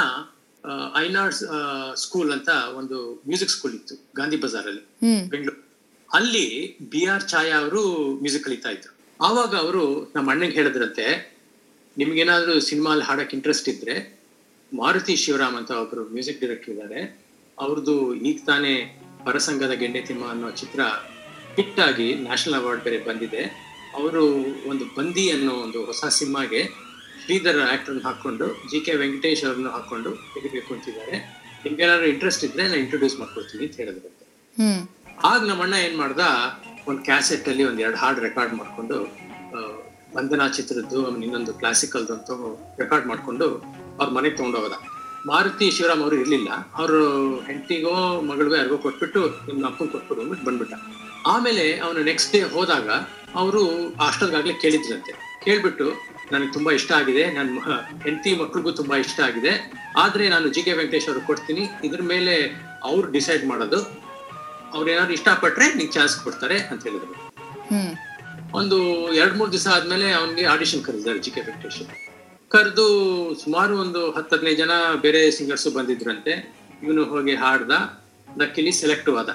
ಐನಾರ್ಸ್ 1.04 1.42
ಸ್ಕೂಲ್ 2.04 2.30
ಅಂತ 2.32 2.50
ಒಂದು 2.78 2.98
ಮ್ಯೂಸಿಕ್ 3.28 3.50
ಸ್ಕೂಲ್ 3.50 3.74
ಇತ್ತು 3.74 3.94
ಗಾಂಧಿ 4.16 4.38
ಬಜಾರ್ 4.44 4.66
ಅಲ್ಲಿ 4.70 4.82
ಬೆಂಗಳೂರು. 5.28 5.58
ಅಲ್ಲಿ 6.08 6.46
ಬಿ 6.92 7.00
ಆರ್ 7.04 7.24
ಛಾಯಾ 7.28 7.56
ಅವರು 7.58 7.82
ಮ್ಯೂಸಿಕ್ 8.22 8.44
ಕಲಿತಾ 8.44 8.70
ಇದ್ರು. 8.70 8.92
ಆವಾಗ 9.20 9.52
ಅವರು 9.56 9.82
ನಮ್ಮ 10.16 10.30
ಅಣ್ಣಗೆ 10.30 10.52
ಹೇಳಿದ್ರಂತೆ 10.52 11.06
ನಿಮ್ಗೇನಾದ್ರೂ 11.96 12.54
ಸಿನಿಮಾಲ್ 12.60 13.02
ಹಾಡಕ್ 13.02 13.34
ಇಂಟ್ರೆಸ್ಟ್ 13.34 13.68
ಇದ್ರೆ 13.68 13.94
ಮಾರುತಿ 14.72 15.16
ಶಿವರಾಮ್ 15.16 15.56
ಅಂತ 15.56 15.70
ಒಬ್ರು 15.82 16.04
ಮ್ಯೂಸಿಕ್ 16.14 16.40
ಡೈರೆಕ್ಟರ್ 16.40 16.72
ಇದ್ದಾರೆ 16.74 17.00
ಅವ್ರದ್ದು 17.58 18.14
ಈಗ 18.14 18.38
ತಾನೇ 18.46 18.74
ಪರಸಂಗದ 19.24 19.70
ಗೆಂಡೆ 19.70 20.00
ತಿಮ್ಮ 20.00 20.24
ಅನ್ನೋ 20.30 20.50
ಚಿತ್ರ 20.50 20.80
ಹಿಟ್ 21.56 21.80
ಆಗಿ 21.80 22.08
ನ್ಯಾಷನಲ್ 22.14 22.56
ಅವಾರ್ಡ್ 22.60 22.82
ಬೇರೆ 22.84 22.98
ಬಂದಿದೆ. 23.04 23.42
ಅವರು 23.94 24.24
ಒಂದು 24.70 24.84
ಬಂದಿ 24.96 25.24
ಅನ್ನೋ 25.30 25.52
ಒಂದು 25.52 25.78
ಹೊಸ 25.84 26.04
ಸಿನಿಮಾಗೆ 26.18 26.60
ಶ್ರೀಧರ್ 27.26 27.56
ಆಕ್ಟರ್ನ 27.70 28.00
ಹಾಕೊಂಡು 28.08 28.46
ಜಿ 28.70 28.78
ಕೆ 28.86 28.92
ವೆಂಕಟೇಶ್ 29.00 29.40
ಅವ್ರನ್ನ 29.46 29.68
ಹಾಕೊಂಡು 29.76 30.10
ತೆಗಿಬೇಕು 30.34 30.70
ಅಂತಿದ್ದಾರೆ. 30.74 31.16
ನಿಮ್ಗೇನಾದ್ರು 31.64 32.06
ಇಂಟ್ರೆಸ್ಟ್ 32.12 32.42
ಇದ್ರೆ 32.46 32.62
ನಾನು 32.62 32.78
ಇಂಟ್ರೊಡ್ಯೂಸ್ 32.82 33.16
ಮಾಡ್ಕೊಡ್ತೀನಿ 33.20 33.64
ಅಂತ 33.66 33.76
ಹೇಳಿದ್ರು 33.82 34.10
ಆಗ 35.30 35.40
ನಮ್ಮ 35.48 35.64
ಅಣ್ಣ 35.66 35.76
ಏನ್ 35.86 35.96
ಮಾಡ್ದ 36.02 36.22
ಒಂದು 36.88 37.00
ಕ್ಯಾಸೆಟ್ 37.08 37.48
ಅಲ್ಲಿ 37.52 37.64
ಒಂದ್ 37.70 37.80
ಎರಡು 37.84 37.98
ಹಾಡು 38.02 38.20
ರೆಕಾರ್ಡ್ 38.26 38.54
ಮಾಡ್ಕೊಂಡು 38.60 38.98
ವಂದನಾ 40.16 40.46
ಚಿತ್ರದ್ದು 40.58 41.00
ಇನ್ನೊಂದು 41.26 41.52
ಕ್ಲಾಸಿಕಲ್ದು 41.60 42.12
ಅಂತ 42.16 42.30
ರೆಕಾರ್ಡ್ 42.82 43.06
ಮಾಡ್ಕೊಂಡು 43.12 43.48
ಅವ್ರ 43.98 44.08
ಮನೆಗೆ 44.16 44.36
ತಗೊಂಡೋಗದ. 44.38 44.76
ಮಾರುತಿ 45.30 45.66
ಶಿವರಾಮ್ 45.76 46.02
ಅವರು 46.04 46.16
ಇರ್ಲಿಲ್ಲ. 46.22 46.50
ಅವರು 46.80 47.00
ಹೆಂಡತಿಗೋ 47.48 47.94
ಮಗಳಿಗೋ 48.30 48.56
ಯಾರಿಗೋ 48.60 48.78
ಕೊಟ್ಬಿಟ್ಟು 48.86 49.22
ನಿಮ್ಮ 49.48 49.62
ಅಪ್ಪನ್ 49.70 49.88
ಕೊಟ್ಬಿಟ್ಟು 49.94 50.22
ಅಂದ್ಬಿಟ್ಟು 50.22 50.46
ಬಂದ್ಬಿಟ್ಟ. 50.48 50.74
ಆಮೇಲೆ 51.32 51.64
ಅವನು 51.86 52.00
ನೆಕ್ಸ್ಟ್ 52.10 52.32
ಡೇ 52.34 52.40
ಹೋದಾಗ 52.56 52.88
ಅವರು 53.42 53.62
ಹಾಸ್ಟೆಲ್ಗಾಗ್ಲೇ 54.02 54.54
ಕೇಳಿದ್ರಂತೆ. 54.64 55.12
ಕೇಳ್ಬಿಟ್ಟು 55.46 55.86
ನನಗೆ 56.32 56.52
ತುಂಬಾ 56.52 56.72
ಇಷ್ಟ 56.72 56.92
ಆಗಿದೆ. 56.92 57.30
ನನ್ನ 57.30 57.58
ಹೆಂಡತಿ 58.02 58.34
ಮಕ್ಳಿಗೂ 58.34 58.70
ತುಂಬಾ 58.70 58.96
ಇಷ್ಟ 58.96 59.20
ಆಗಿದೆ. 59.20 59.72
ಆದ್ರೆ 59.96 60.28
ನಾನು 60.28 60.48
ಜಿ 60.48 60.62
ಕೆ 60.62 60.72
ವೆಂಕಟೇಶ್ 60.72 61.06
ಅವ್ರಿಗೆ 61.06 61.26
ಕೊಡ್ತೀನಿ. 61.26 61.68
ಇದ್ರ 61.84 62.02
ಮೇಲೆ 62.02 62.42
ಅವ್ರು 62.82 63.10
ಡಿಸೈಡ್ 63.10 63.46
ಮಾಡೋದು. 63.46 64.06
ಅವ್ರು 64.74 64.90
ಏನಾದ್ರು 64.90 65.12
ಇಷ್ಟಪಟ್ರೆ 65.12 65.74
ನಿಂಗೆ 65.74 65.92
ಚಾನ್ಸ್ 65.92 66.24
ಕೊಡ್ತಾರೆ 66.24 66.58
ಅಂತ 66.58 66.82
ಹೇಳಿದ್ರು. 66.82 67.12
ಹ್ಮ್. 67.52 67.96
ಒಂದು 68.54 68.76
ಎರಡ್ 69.14 69.36
ಮೂರ್ 69.36 69.52
ದಿವಸ 69.52 69.68
ಆದ್ಮೇಲೆ 69.68 70.12
ಅವನಿಗೆ 70.12 70.46
ಆಡಿಷನ್ 70.46 70.84
ಕರೆದಿದ್ದಾರೆ 70.84 71.18
ಜಿ 71.18 71.30
ಕೆ 71.30 71.40
ವೆಂಕಟೇಶ್ 71.40 71.82
ಕರೆದು 72.50 72.86
ಸುಮಾರು 73.44 73.78
ಒಂದು 73.78 74.10
ಹತ್ತು 74.10 74.36
ಹದಿನೈದು 74.36 74.56
ಜನ 74.56 74.70
ಬೇರೆ 75.00 75.30
ಸಿಂಗರ್ಸ್ 75.30 75.74
ಬಂದಿದ್ರಂತೆ. 75.74 76.52
ಇವನು 76.82 77.04
ಹೋಗಿ 77.04 77.34
ಹಾಡ್ದ. 77.34 77.70
ದಕ್ಕಿಲಿ 78.40 78.72
ಸೆಲೆಕ್ಟ್ 78.72 79.10
ಆದ 79.10 79.28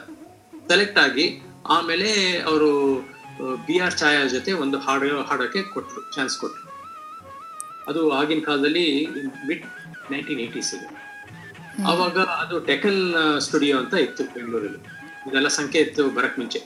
ಸೆಲೆಕ್ಟ್ 0.69 0.99
ಆಗಿ 0.99 1.41
ಆಮೇಲೆ 1.69 2.39
ಅವರು 2.39 2.95
ಬಿ 3.55 3.79
ಆರ್ 3.79 3.97
ಛಾಯಾ 3.97 4.25
ಜೊತೆ 4.25 4.53
ಒಂದು 4.53 4.79
ಹಾಡು 4.79 5.21
ಹಾಡೋಕೆ 5.21 5.63
ಕೊಟ್ರು 5.63 6.15
ಚಾನ್ಸ್ 6.15 6.37
ಕೊಟ್ರು. 6.37 6.70
ಅದು 7.87 8.11
ಆಗಿನ 8.11 8.39
ಕಾಲದಲ್ಲಿ 8.39 9.07
ಮಿಡ್ 9.47 9.63
ನೈನ್ಟೀನ್ 10.11 10.39
ಏಯ್ಟೀಸ್ 10.39 10.73
ಇದೆ 10.75 10.87
ಅವಾಗ 11.85 12.19
ಅದು 12.19 12.59
ಟೆಕನ್ 12.59 13.15
ಸ್ಟುಡಿಯೋ 13.39 13.77
ಅಂತ 13.77 13.93
ಇತ್ತು 13.93 14.23
ಬೆಂಗಳೂರಲ್ಲಿ. 14.23 14.79
ಇದೆಲ್ಲ 15.27 15.47
ಸಂಖ್ಯೆ 15.47 15.81
ಇತ್ತು 15.81 16.09
ಬರಕ್ 16.09 16.39
ಮುಂಚೆ. 16.39 16.59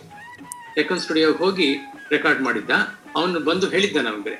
ಟೆಕನ್ 0.75 0.99
ಸ್ಟುಡಿಯೋಗೆ 0.99 1.37
ಹೋಗಿ 1.37 1.75
ರೆಕಾರ್ಡ್ 2.11 2.41
ಮಾಡಿದ್ದ. 2.41 2.71
ಅವನು 3.15 3.39
ಬಂದು 3.39 3.69
ಹೇಳಿದ್ದ 3.69 3.97
ನಮಗೆ. 3.97 4.35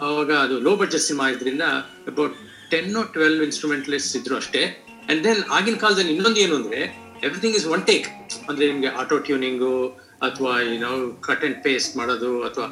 ಅವಾಗ 0.00 0.32
ಅದು 0.32 0.60
ಲೋ 0.60 0.76
ಬಡ್ಜೆಟ್ 0.76 1.02
ಸಿನಿಮಾ 1.02 1.28
ಇದ್ರಿಂದ 1.28 1.62
ಅಬೌಟ್ 2.08 2.34
ಟೆನ್ 2.70 3.12
ಟ್ವೆಲ್ವ್ 3.12 3.42
ಇನ್ಸ್ಟ್ರೂಮೆಂಟಲಿಸ್ಟ್ 3.42 4.16
ಇದ್ರು 4.16 4.36
ಅಷ್ಟೇ. 4.36 4.62
ಅಂಡ್ 5.08 5.24
ದೆನ್ 5.24 5.42
ಆಗಿನ 5.50 5.76
ಕಾಲದಲ್ಲಿ 5.76 6.14
ಇನ್ನೊಂದು 6.14 6.40
ಏನು 6.40 6.56
ಅಂದ್ರೆ 6.56 6.80
ಎವ್ರಿಥಿಂಗ್ 7.22 7.56
ಇಸ್ 7.56 7.66
ಒನ್ 7.66 7.86
ಟೇಕ್ 7.86 8.06
ಅಂದ್ರೆ 8.48 8.72
ನಿಮ್ಗೆ 8.72 8.88
ಆಟೋ 8.88 9.18
ಟ್ಯೂನಿಂಗು 9.18 10.03
ಅಥವಾ 10.28 10.52
ಏನೋ 10.74 10.90
ಕಟ್ 11.28 11.44
ಅಂಡ್ 11.46 11.58
ಪೇಸ್ಟ್ 11.66 11.92
ಮಾಡೋದು 12.00 12.30
ಅಥವಾ 12.48 12.66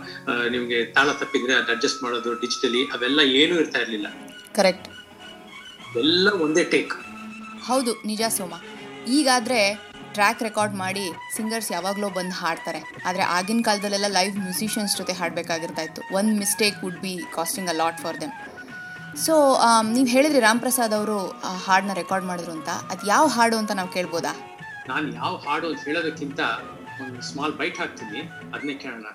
ನಿಮ್ಗೆ 0.54 0.78
ತಾಳ 0.96 1.08
ತಪ್ಪಿದ್ರೆ 1.20 1.54
ಅದು 1.60 1.72
ಅಡ್ಜಸ್ಟ್ 1.76 2.02
ಮಾಡೋದು 2.04 2.32
ಡಿಜಿಟಲಿ 2.42 2.82
ಅವೆಲ್ಲ 2.96 3.20
ಏನೂ 3.40 3.54
ಇರ್ತಾ 3.62 3.80
ಇರಲಿಲ್ಲ. 3.84 4.08
ಕರೆಕ್ಟ್ 4.58 4.88
ಎಲ್ಲ 6.02 6.28
ಒಂದೇ 6.44 6.64
ಟೇಕ್ 6.74 6.94
ಹೌದು 7.70 7.94
ನಿಜ 8.10 8.22
ಸೋಮ. 8.36 8.54
ಈಗಾದರೆ 9.16 9.60
ಟ್ರ್ಯಾಕ್ 10.16 10.40
ರೆಕಾರ್ಡ್ 10.46 10.74
ಮಾಡಿ 10.84 11.04
ಸಿಂಗರ್ಸ್ 11.36 11.68
ಯಾವಾಗಲೂ 11.72 12.08
ಬಂದು 12.16 12.34
ಹಾಡ್ತಾರೆ. 12.40 12.80
ಆದರೆ 13.08 13.22
ಆಗಿನ 13.36 13.60
ಕಾಲದಲ್ಲೆಲ್ಲ 13.68 14.08
ಲೈವ್ 14.18 14.34
ಮ್ಯೂಸಿಷಿಯನ್ಸ್ 14.46 14.96
ಜೊತೆ 15.00 15.12
ಹಾಡಬೇಕಾಗಿರ್ತಾ 15.20 15.82
ಇತ್ತು. 15.88 16.02
ಒಂದು 16.18 16.32
mistake 16.42 16.78
would 16.84 17.00
be 17.04 17.14
costing 17.36 17.70
a 17.74 17.76
lot 17.82 18.00
for 18.04 18.18
them 18.22 18.34
so 19.24 19.34
ನೀವು 19.94 20.08
ಹೇಳಿದ್ರಿ 20.14 20.40
ರಾಮ್ 20.46 20.60
ಪ್ರಸಾದ್ 20.64 20.94
ಅವರು 20.98 21.16
ಹಾಡನ್ನ 21.66 21.94
ರೆಕಾರ್ಡ್ 22.02 22.26
ಮಾಡಿದ್ರು 22.30 22.52
ಅಂತ. 22.58 22.70
ಅದು 22.92 23.02
ಯಾವ 23.14 23.24
ಹಾಡು 23.36 23.56
ಅಂತ 23.62 23.72
ನಾವು 23.80 23.90
ಕೇಳ್ಬೋದಾ? 23.96 24.32
ನಾನು 24.90 25.08
ಯಾವ 25.20 25.32
ಹಾಡು 25.46 25.66
ಅಂತ 25.70 25.82
ಹೇಳೋದಕ್ಕಿಂತ 25.88 26.40
ಒಂದು 27.00 27.22
ಸ್ಮಾಲ್ 27.22 27.54
ಬೈಟ್ 27.60 27.78
ಹಾಕ್ತೀನಿ. 27.78 28.20
ಅದನ್ನೇ 28.54 28.74
ಕೇಳೋಣ. 28.74 29.06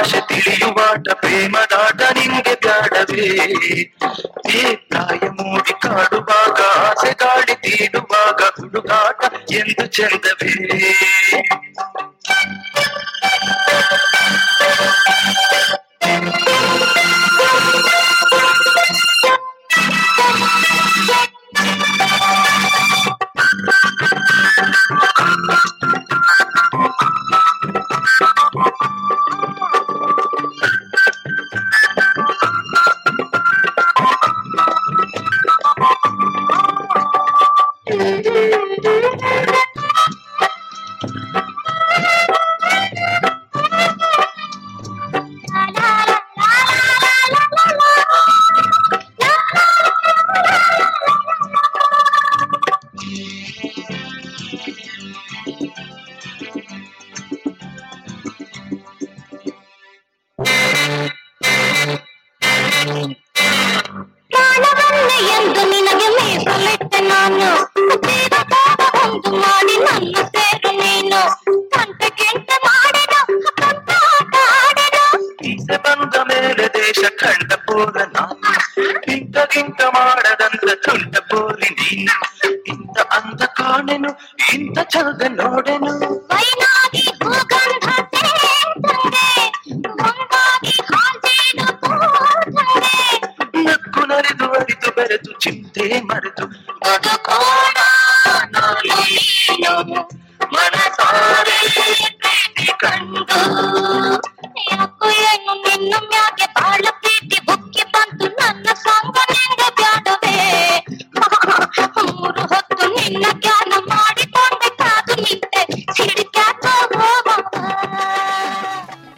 ಭಾಷೆ 0.00 0.20
ತಿಳಿಯುವಾಟ 0.28 1.06
ಪ್ರೇಮದಾಟ 1.14 2.00
ನಿಮ್ಗೆ 2.18 2.54
ಬ್ಯಾಡವೇ 2.64 3.26
ಏ 4.54 4.62
ಪ್ರಾಯ 4.88 5.22
ಮೂಡಿ 5.38 5.74
ಕಾಡುವಾಗ 5.84 6.58
ಆಸೆ 6.82 7.12
ಗಾಳಿ 7.22 7.56
ತೀಡುವಾಗ 7.64 8.40
ಹುಡುಗಾಟ 8.58 9.20
ಎಂದು 9.52 9.86
ಚಂದವೇ 9.96 10.52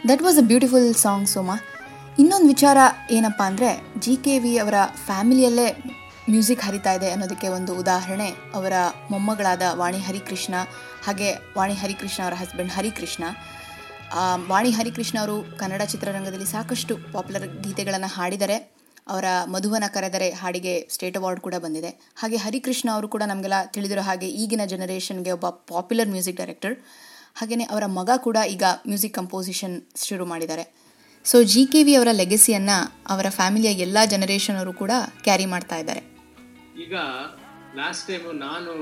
that 0.08 0.22
was 0.22 0.38
a 0.38 0.42
beautiful 0.42 0.94
song 0.94 1.28
Soma 1.28 1.50
ಇನ್ನೊಂದು 2.18 2.46
ವಿಚಾರ 2.46 2.78
ಏನಪ್ಪ 3.10 3.42
ಅಂದರೆ 3.42 4.00
ಜಿ 4.00 4.16
ಕೆ 4.16 4.38
ವಿ 4.38 4.58
ಅವರ 4.58 4.74
ಫ್ಯಾಮಿಲಿಯಲ್ಲೇ 5.06 5.82
ಮ್ಯೂಸಿಕ್ 6.30 6.62
ಹರಿತಾ 6.62 6.92
ಇದೆ 6.92 7.10
ಅನ್ನೋದಕ್ಕೆ 7.10 7.48
ಒಂದು 7.48 7.72
ಉದಾಹರಣೆ. 7.74 8.28
ಅವರ 8.54 8.72
ಮೊಮ್ಮಗಳಾದ 9.10 9.62
ವಾಣಿ 9.72 9.98
ಹರಿಕೃಷ್ಣ, 9.98 10.54
ಹಾಗೆ 11.06 11.34
ವಾಣಿ 11.56 11.74
ಹರಿಕೃಷ್ಣ 11.74 12.22
ಅವರ 12.22 12.34
ಹಸ್ಬೆಂಡ್ 12.34 12.72
ಹರಿಕೃಷ್ಣ. 12.72 13.24
ವಾಣಿ 14.48 14.70
ಹರಿಕೃಷ್ಣ 14.70 15.18
ಅವರು 15.18 15.58
ಕನ್ನಡ 15.58 15.82
ಚಿತ್ರರಂಗದಲ್ಲಿ 15.82 16.46
ಸಾಕಷ್ಟು 16.46 16.96
ಪಾಪ್ಯುಲರ್ 17.12 17.62
ಗೀತೆಗಳನ್ನು 17.62 18.06
ಹಾಡಿದರೆ, 18.06 18.74
ಅವರ 19.08 19.24
ಮಧುವನ 19.46 19.84
ಕರೆದರೆ 19.94 20.30
ಹಾಡಿಗೆ 20.30 20.88
ಸ್ಟೇಟ್ 20.92 21.16
ಅವಾರ್ಡ್ 21.16 21.40
ಕೂಡ 21.40 21.54
ಬಂದಿದೆ. 21.54 21.88
ಹಾಗೆ 21.88 22.36
ಹರಿಕೃಷ್ಣ 22.36 22.88
ಅವರು 22.92 23.08
ಕೂಡ 23.08 23.22
ನಮಗೆಲ್ಲ 23.26 23.54
ತಿಳಿದಿರೋ 23.66 24.00
ಹಾಗೆ 24.00 24.28
ಈಗಿನ 24.28 24.60
ಜನರೇಷನ್ಗೆ 24.66 25.30
ಒಬ್ಬ 25.30 25.48
ಪಾಪ್ಯುಲರ್ 25.48 26.08
ಮ್ಯೂಸಿಕ್ 26.08 26.36
ಡೈರೆಕ್ಟರ್. 26.36 26.78
ಹಾಗೆಯೇ 27.34 27.64
ಅವರ 27.64 27.86
ಮಗ 27.86 28.10
ಕೂಡ 28.16 28.36
ಈಗ 28.48 28.62
ಮ್ಯೂಸಿಕ್ 28.88 29.14
ಕಂಪೋಸಿಷನ್ 29.14 29.82
ಶುರು 30.04 30.26
ಮಾಡಿದ್ದಾರೆ. 30.26 30.74
ಸೊ, 31.24 31.42
ಜಿ 31.42 31.66
ಕೆ 31.66 31.82
ವಿ 31.82 31.94
ಅವರ 31.94 32.08
ಲೆಗಸಿಯನ್ನು 32.12 33.04
ಅವರ 33.08 33.26
ಫ್ಯಾಮಿಲಿಯ 33.28 33.70
ಎಲ್ಲ 33.70 33.98
ಜನರೇಷನ್ 34.04 34.56
ಅವರು 34.56 34.72
ಕೂಡ 34.72 34.90
ಕ್ಯಾರಿ 35.22 35.46
ಮಾಡ್ತಾ 35.46 35.76
ಇದ್ದಾರೆ. 35.76 36.00
ಈಗ 36.82 36.94
ಲಾಸ್ಟ್ 37.76 38.08
ಟೈಮ್ 38.08 38.40
ನಾನು 38.40 38.72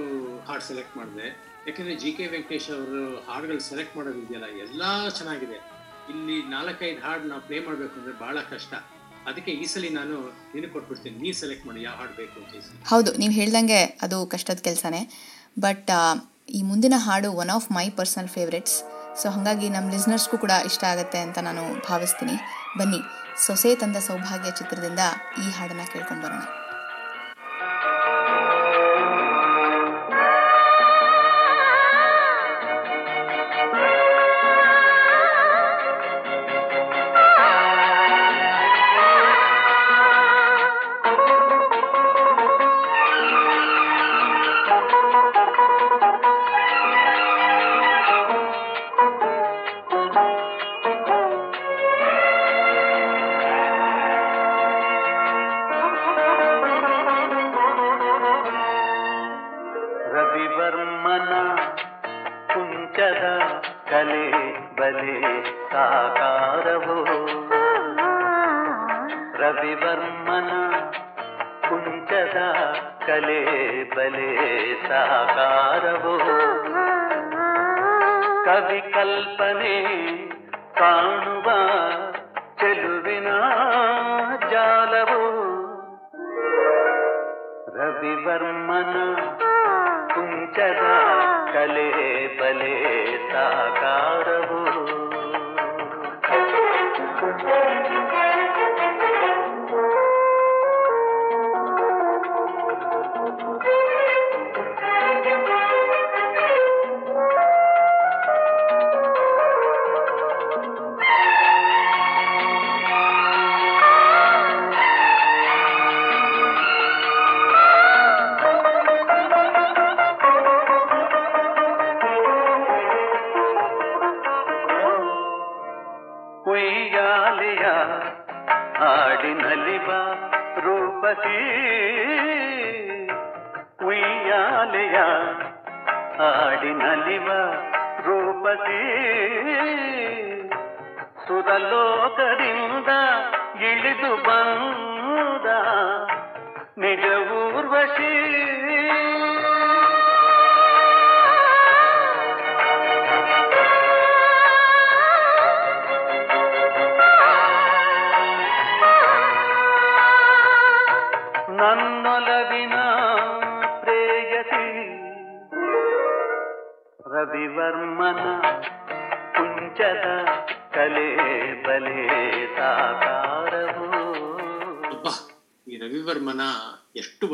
ಹಾಡ್ 0.44 0.62
ಸೆಲೆಕ್ಟ್ 0.62 0.96
ಮಾಡಿದೆ. 0.96 1.51
ಯಾಕಂದ್ರೆ 1.66 1.94
ಜಿ 2.03 2.11
ಕೆ 2.16 2.25
ವೆಂಕಟೇಶ್ 2.33 2.68
ಅವರು 2.77 3.03
ಹಾಡುಗಳು 3.29 3.61
ಸೆಲೆಕ್ಟ್ 3.68 3.94
ಮಾಡೋದಿದೆಯಲ್ಲ, 3.98 4.46
ಎಲ್ಲ 4.64 4.83
ಚೆನ್ನಾಗಿದೆ. 5.18 5.59
ಇಲ್ಲಿ 6.12 6.37
ನಾಲ್ಕೈದು 6.55 7.01
ಹಾಡು 7.07 7.25
ನಾವು 7.33 7.42
ಪ್ಲೇ 7.48 7.59
ಮಾಡಬೇಕು 7.66 7.94
ಅಂದ್ರೆ 8.01 8.14
ಬಹಳ 8.22 8.38
ಕಷ್ಟ. 8.53 8.72
ಅದಕ್ಕೆ 9.31 9.53
ಈ 9.62 9.66
ಸಲ 9.72 9.90
ನಾನು 9.98 10.16
ನೀನು 10.55 10.68
ಕೊಟ್ಬಿಡ್ತೀನಿ, 10.75 11.16
ನೀ 11.25 11.31
ಸೆಲೆಕ್ಟ್ 11.42 11.64
ಮಾಡಿ, 11.68 11.81
ಯಾವ 11.88 11.96
ಹಾಡು 12.01 12.14
ಬೇಕು 12.20 12.37
ಅಂತ 12.40 12.88
ಹೌದು, 12.92 13.11
ನೀವು 13.22 13.35
ಹೇಳ್ದಂಗೆ 13.40 13.81
ಅದು 14.07 14.18
ಕಷ್ಟದ 14.33 14.62
ಕೆಲಸನೇ. 14.68 15.03
ಬಟ್ 15.66 15.92
ಈ 16.59 16.62
ಮುಂದಿನ 16.70 16.94
ಹಾಡು 17.07 17.29
one 17.42 17.53
of 17.57 17.68
my 17.77 17.87
personal 18.01 18.31
favourites 18.37 18.77
so 19.20 19.29
ಹಾಗಾಗಿ 19.35 19.66
ನಮ್ಮ 19.77 19.87
ಲಿಸ್ನರ್ಸ್ಗೂ 19.94 20.37
ಕೂಡ 20.44 20.53
ಇಷ್ಟ 20.70 20.83
ಆಗುತ್ತೆ 20.90 21.18
ಅಂತ 21.27 21.38
ನಾನು 21.48 21.62
ಭಾವಿಸ್ತೀನಿ. 21.88 22.37
ಬನ್ನಿ, 22.79 23.01
ಸೊಸೆ 23.46 23.70
ತಂದ 23.83 23.98
ಸೌಭಾಗ್ಯ 24.09 24.53
ಚಿತ್ರದಿಂದ 24.61 25.05
ಈ 25.44 25.46
ಹಾಡನ್ನು 25.59 25.87
ಕೇಳ್ಕೊಂಡು 25.94 26.22
ಬರೋಣ. 26.27 26.42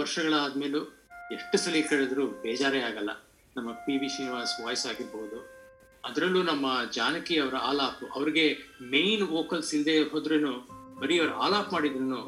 ವರ್ಷಗಳಾದ್ಮೇಲೂ 0.08 0.80
ಎಷ್ಟು 1.32 1.56
ಸಲ 1.62 1.78
ಕೇಳಿದ್ರು 1.88 2.26
ಬೇಜಾರೇ 2.42 2.80
ಆಗಲ್ಲ. 2.80 3.10
ನಮ್ಮ 3.56 3.70
ಪಿ 3.70 3.94
ವಿ 3.98 4.08
ಶ್ರೀನಿವಾಸ್ 4.08 4.52
ವಾಯ್ಸ್ 4.64 4.84
ಆಗಿರ್ಬೋದು. 4.86 5.38
ಅದರಲ್ಲೂ 6.04 6.42
ನಮ್ಮ 6.42 6.66
ಜಾನಕಿ 6.92 7.36
ಅವರ 7.38 7.56
ಆಲಾಪ್, 7.70 8.04
ಅವ್ರಿಗೆ 8.14 8.44
ಮೇನ್ 8.90 9.22
ವೋಕಲ್ಸ್ 9.22 9.74
ಇಲ್ಲದೆ 9.74 9.96
ಹೋದ್ರೂ 10.02 10.52
ಬರೀ 11.00 11.18
ಅವ್ರು 11.18 11.34
ಆಲಾಪ್ 11.34 11.72
ಮಾಡಿದ್ರು 11.72 12.20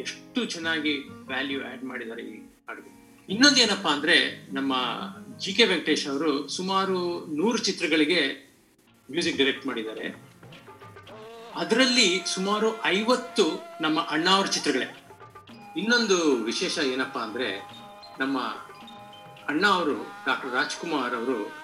ಎಷ್ಟು 0.00 0.44
ಚೆನ್ನಾಗಿ 0.44 0.94
ವ್ಯಾಲ್ಯೂ 1.30 1.58
ಆ್ಯಡ್ 1.64 1.84
ಮಾಡಿದ್ದಾರೆ 1.84 2.22
ಈ 2.22 2.36
ಹಾಡಿಗೆ 2.68 2.92
ಇನ್ನೊಂದೇನಪ್ಪಾ 3.28 3.90
ಅಂದ್ರೆ 3.90 4.16
ನಮ್ಮ 4.52 4.72
ಜಿ 5.38 5.52
ಕೆ 5.52 5.64
ವೆಂಕಟೇಶ್ 5.64 6.06
ಅವರು 6.08 6.48
ಸುಮಾರು 6.48 6.98
ನೂರು 7.34 7.58
ಚಿತ್ರಗಳಿಗೆ 7.58 8.22
ಮ್ಯೂಸಿಕ್ 9.10 9.36
ಡೈರೆಕ್ಟ್ 9.36 9.66
ಮಾಡಿದ್ದಾರೆ. 9.66 10.06
ಅದರಲ್ಲಿ 11.54 12.08
ಸುಮಾರು 12.26 12.84
ಐವತ್ತು 12.84 13.46
ನಮ್ಮ 13.80 14.00
ಅಣ್ಣಾವ್ರ 14.00 14.46
ಚಿತ್ರಗಳೇ. 14.46 15.07
ಇನ್ನೊಂದು 15.76 16.44
ವಿಶೇಷ 16.44 16.78
ಏನಪ್ಪಾ 16.78 17.20
ಅಂದ್ರೆ 17.20 17.68
ನಮ್ಮ 18.18 18.38
ಅಣ್ಣ 19.48 19.66
ಅವರು 19.66 20.24
ಡಾಕ್ಟರ್ 20.26 20.52
ರಾಜ್ಕುಮಾರ್ 20.52 21.14
ಅವರು 21.14 21.58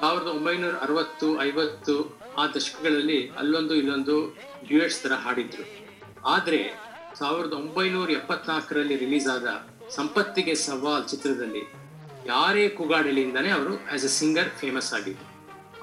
ಸಾವಿರದ 0.00 0.26
ಒಂಬೈನೂರ 0.26 0.74
ಅರವತ್ತು, 0.74 1.42
ಐವತ್ತು 1.42 2.18
ಆ 2.38 2.46
ದಶಕಗಳಲ್ಲಿ 2.46 3.28
ಅಲ್ಲೊಂದು 3.28 3.74
ಇಲ್ಲೊಂದು 3.74 4.36
ಡ್ಯೂಯೆಟ್ಸ್ 4.66 5.02
ತರ 5.02 5.12
ಹಾಡಿದ್ರು. 5.12 5.64
ಆದ್ರೆ 6.24 6.72
ಸಾವಿರದ 7.18 7.52
ಒಂಬೈನೂರ 7.52 8.10
ಎಪ್ಪತ್ನಾಲ್ಕರಲ್ಲಿ 8.10 8.96
ರಿಲೀಸ್ 8.96 9.28
ಆದ 9.28 9.70
ಸಂಪತ್ತಿಗೆ 9.90 10.54
ಸವಾಲ್ 10.54 11.08
ಚಿತ್ರದಲ್ಲಿ 11.08 11.62
ಯಾರೇ 12.26 12.68
ಕೂಗಾಡಲಿಂದಾನೇ 12.68 13.50
ಅವರು 13.50 13.74
ಆಸ್ 13.94 14.04
ಎ 14.04 14.08
ಸಿಂಗರ್ 14.08 14.48
ಫೇಮಸ್ 14.48 14.94
ಆಗಿದ್ರು. 14.94 15.26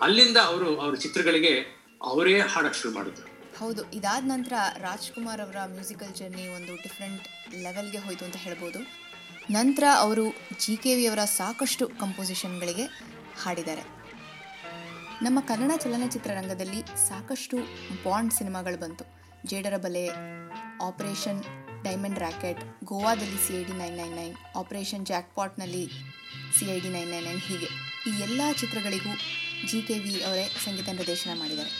ಅಲ್ಲಿಂದ 0.01 0.37
ಅವರು 0.37 0.79
ಅವ್ರ 0.79 0.95
ಚಿತ್ರಗಳಿಗೆ 0.95 1.59
ಅವರೇ 2.01 2.39
ಹಾಡಕ್ಕೆ 2.39 2.81
ಶುರು 2.81 2.93
ಮಾಡಿದ್ರು. 2.93 3.36
ಹೌದು, 3.59 3.81
ಇದಾದ 3.97 4.23
ನಂತರ 4.31 4.55
ರಾಜ್ಕುಮಾರ್ 4.85 5.41
ಅವರ 5.43 5.59
ಮ್ಯೂಸಿಕಲ್ 5.75 6.11
ಜರ್ನಿ 6.19 6.43
ಒಂದು 6.57 6.73
ಡಿಫ್ರೆಂಟ್ 6.83 7.25
ಲೆವೆಲ್ಗೆ 7.63 7.99
ಹೋಯಿತು 8.05 8.23
ಅಂತ 8.27 8.37
ಹೇಳ್ಬೋದು. 8.45 8.79
ನಂತರ 9.57 9.85
ಅವರು 10.05 10.25
ಜಿ 10.63 10.73
ಕೆ 10.83 10.91
ವಿ 10.97 11.05
ಅವರ 11.11 11.21
ಸಾಕಷ್ಟು 11.39 11.85
ಕಂಪೋಸಿಷನ್ಗಳಿಗೆ 12.01 12.85
ಹಾಡಿದ್ದಾರೆ. 13.43 13.83
ನಮ್ಮ 15.25 15.39
ಕನ್ನಡ 15.49 15.71
ಚಲನಚಿತ್ರ 15.83 16.31
ರಂಗದಲ್ಲಿ 16.39 16.81
ಸಾಕಷ್ಟು 17.07 17.57
ಬಾಂಡ್ 18.05 18.35
ಸಿನಿಮಾಗಳು 18.37 18.77
ಬಂತು. 18.83 19.05
ಜೇಡರ 19.49 19.77
ಬಲೆ, 19.85 20.05
ಆಪರೇಷನ್ 20.89 21.41
ಡೈಮಂಡ್ 21.87 22.21
ರ್ಯಾಕೆಟ್ 22.25 22.61
ಗೋವಾದಲ್ಲಿ 22.91 23.39
C 23.47 23.53
I 23.61 23.63
D 23.69 23.75
nine 23.81 23.97
nine 24.01 24.15
nine, 24.19 24.35
operation 24.61 25.05
ಜಾಕ್ಪಾಟ್ನಲ್ಲಿ 25.11 25.83
C 26.57 26.65
I 26.75 26.79
D 26.85 26.91
nine 26.97 27.11
nine 27.15 27.27
nine 27.29 27.43
ಹೀಗೆ. 27.49 27.69
ಈ 28.09 28.13
ಎಲ್ಲ 28.27 28.41
ಚಿತ್ರಗಳಿಗೂ 28.61 29.13
ಜಿ 29.69 29.81
ಕೆ 29.89 29.97
ವಿ 30.05 30.15
ಅವರೇ 30.29 30.47
ಸಂಗೀತ 30.65 30.89
ನಿರ್ದೇಶನ 30.99 31.33
ಮಾಡಿದ್ದಾರೆ. 31.43 31.73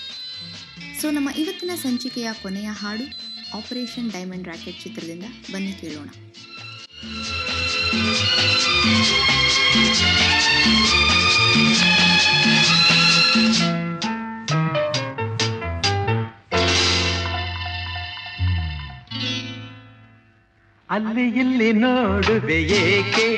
ಸೊ 1.02 1.12
ನಮ್ಮ 1.12 1.30
ಇವತ್ತಿನ 1.38 1.72
ಸಂಚಿಕೆಯ 1.76 2.30
ಕೊನೆಯ 2.42 2.70
ಹಾಡು 2.72 3.06
ಆಪರೇಷನ್ 3.58 4.12
ಡೈಮಂಡ್ 4.12 4.48
ರಾಕೆಟ್ 4.48 4.82
ಚಿತ್ರದಿಂದ 4.82 5.24
ಬನ್ನಿ 5.52 5.74
ಕೇಳೋಣ. 5.74 6.10
ಅಲ್ಲಿ 20.90 21.40
ಇಲ್ಲಿ 21.40 21.72
ನೋಡುವೆ 21.74 22.64
ಏಕೆ? 22.64 23.38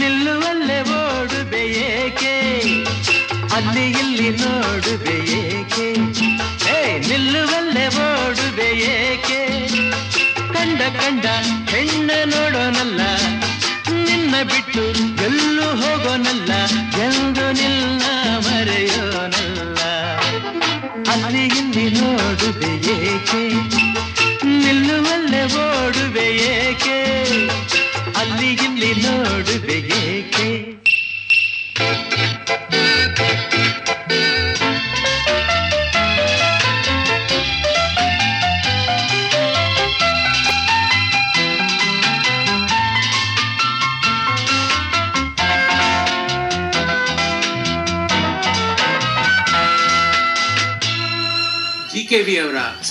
ನಿಲ್ಲುವಲ್ಲೇ 0.00 0.80
ಓಡುವೆ 0.82 1.64
ಏಕೆ? 1.70 2.34
ಅಲ್ಲಿ 3.54 3.90
ಇಲ್ಲಿ 3.90 4.30
ನೋಡುವೆ 4.30 5.16
ಏಕೆ? 5.32 6.15
ನಿಲ್ಲುವಲ್ಲೇ 7.16 7.84
ಓಡುವೆ 8.04 8.66
ಏಕೆ? 8.94 9.38
ಕಂಡ 10.54 10.80
ಕಂಡ 10.96 11.26
ಹೆಣ್ಣ 11.70 12.10
ನೋಡೋನಲ್ಲ, 12.24 13.00
ನಿನ್ನ 14.06 14.34
ಬಿಟ್ಟು 14.42 14.84
ಎಲ್ಲೂ 15.24 15.68
ಹೋಗೋನಲ್ಲ, 15.80 16.52
ಎಂದು 17.06 17.46
ನಿನ್ನ 17.52 18.02
ಮರೆಯೋನಲ್ಲ. 18.38 19.78
ಅಲ್ಲಿ 21.12 21.44
ಇಲ್ಲಿ 21.60 21.86
ನೋಡುವೆ 22.00 22.72
ಏಕೆ? 22.96 23.42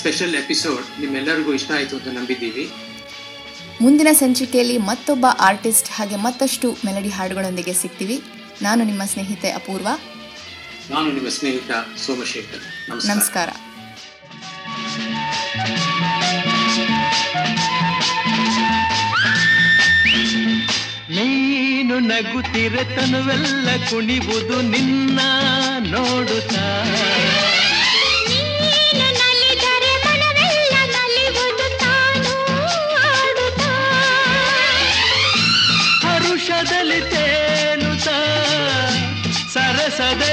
ಸ್ಪೆಷಲ್ 0.06 0.36
ಎಪಿಸೋಡ್ 0.36 1.00
ನಿಮ್ಮೆಲ್ಲರಿಗೂ 1.00 1.54
ಇಷ್ಟ 1.54 1.72
ಆಯಿತು 1.72 1.96
ಅಂತ 1.96 2.08
ನಂಬಿದ್ದೀವಿ. 2.08 2.72
ಮುಂದಿನ 3.82 4.08
ಸಂಚಿಕೆಯಲ್ಲಿ 4.12 4.78
ಮತ್ತೊಬ್ಬ 4.78 5.26
ಆರ್ಟಿಸ್ಟ್ 5.39 5.89
ಹಾಗೆ 5.91 6.15
ಮತ್ತಷ್ಟು 6.15 6.78
ಮೆಲಡಿ 6.86 7.10
ಹಾಡುಗಳೊಂದಿಗೆ 7.10 7.74
ಸಿಗ್ತೀವಿ. 7.74 8.22
ನಾನು 8.62 8.84
ನಿಮ್ಮ 8.84 9.04
ಸ್ನೇಹಿತೆ 9.04 9.52
ಅಪೂರ್ವ. 9.52 9.88
ನಾನು 10.89 11.12
ನಿಮ್ಮ 11.12 11.30
ಸ್ನೇಹಿತ 11.30 11.72
ಸೋಮಶೇಖರ್. 12.06 13.10
ನಮಸ್ಕಾರ. 13.10 13.50
ನೀನು 21.10 22.00
ನೀನು 22.00 22.00
ನಗುತ್ತಿರೆ 22.00 22.96
ತನುವೆಲ್ಲ 22.96 23.89
ಕುಣಿವುದು 23.89 24.62
ನಿನ್ನ 24.62 25.20
ನೋಡುತ್ತಾ. 25.80 26.82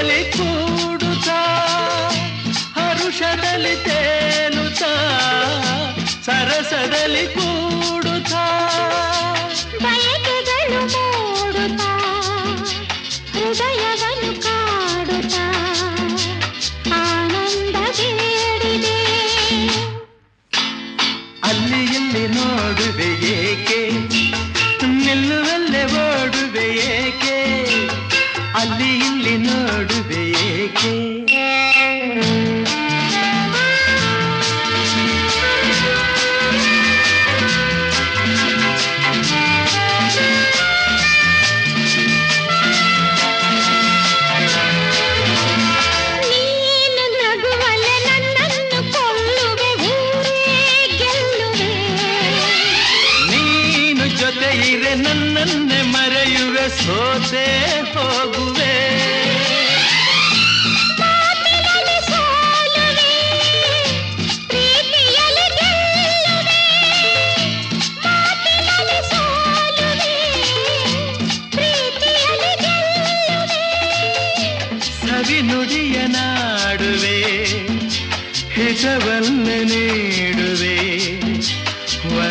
ಸರಸದಲ್ಲಿ 0.02 0.22
ಕೂಡುತ್ತಾ 0.32 1.40
ಹರುಷದಲ್ಲಿ 2.78 3.74
ತೇಲುತ್ತಾ 3.86 4.92
ಸರಸದಲ್ಲಿ 6.26 7.26
ಕೂಡುತ್ತಾ 7.28 7.81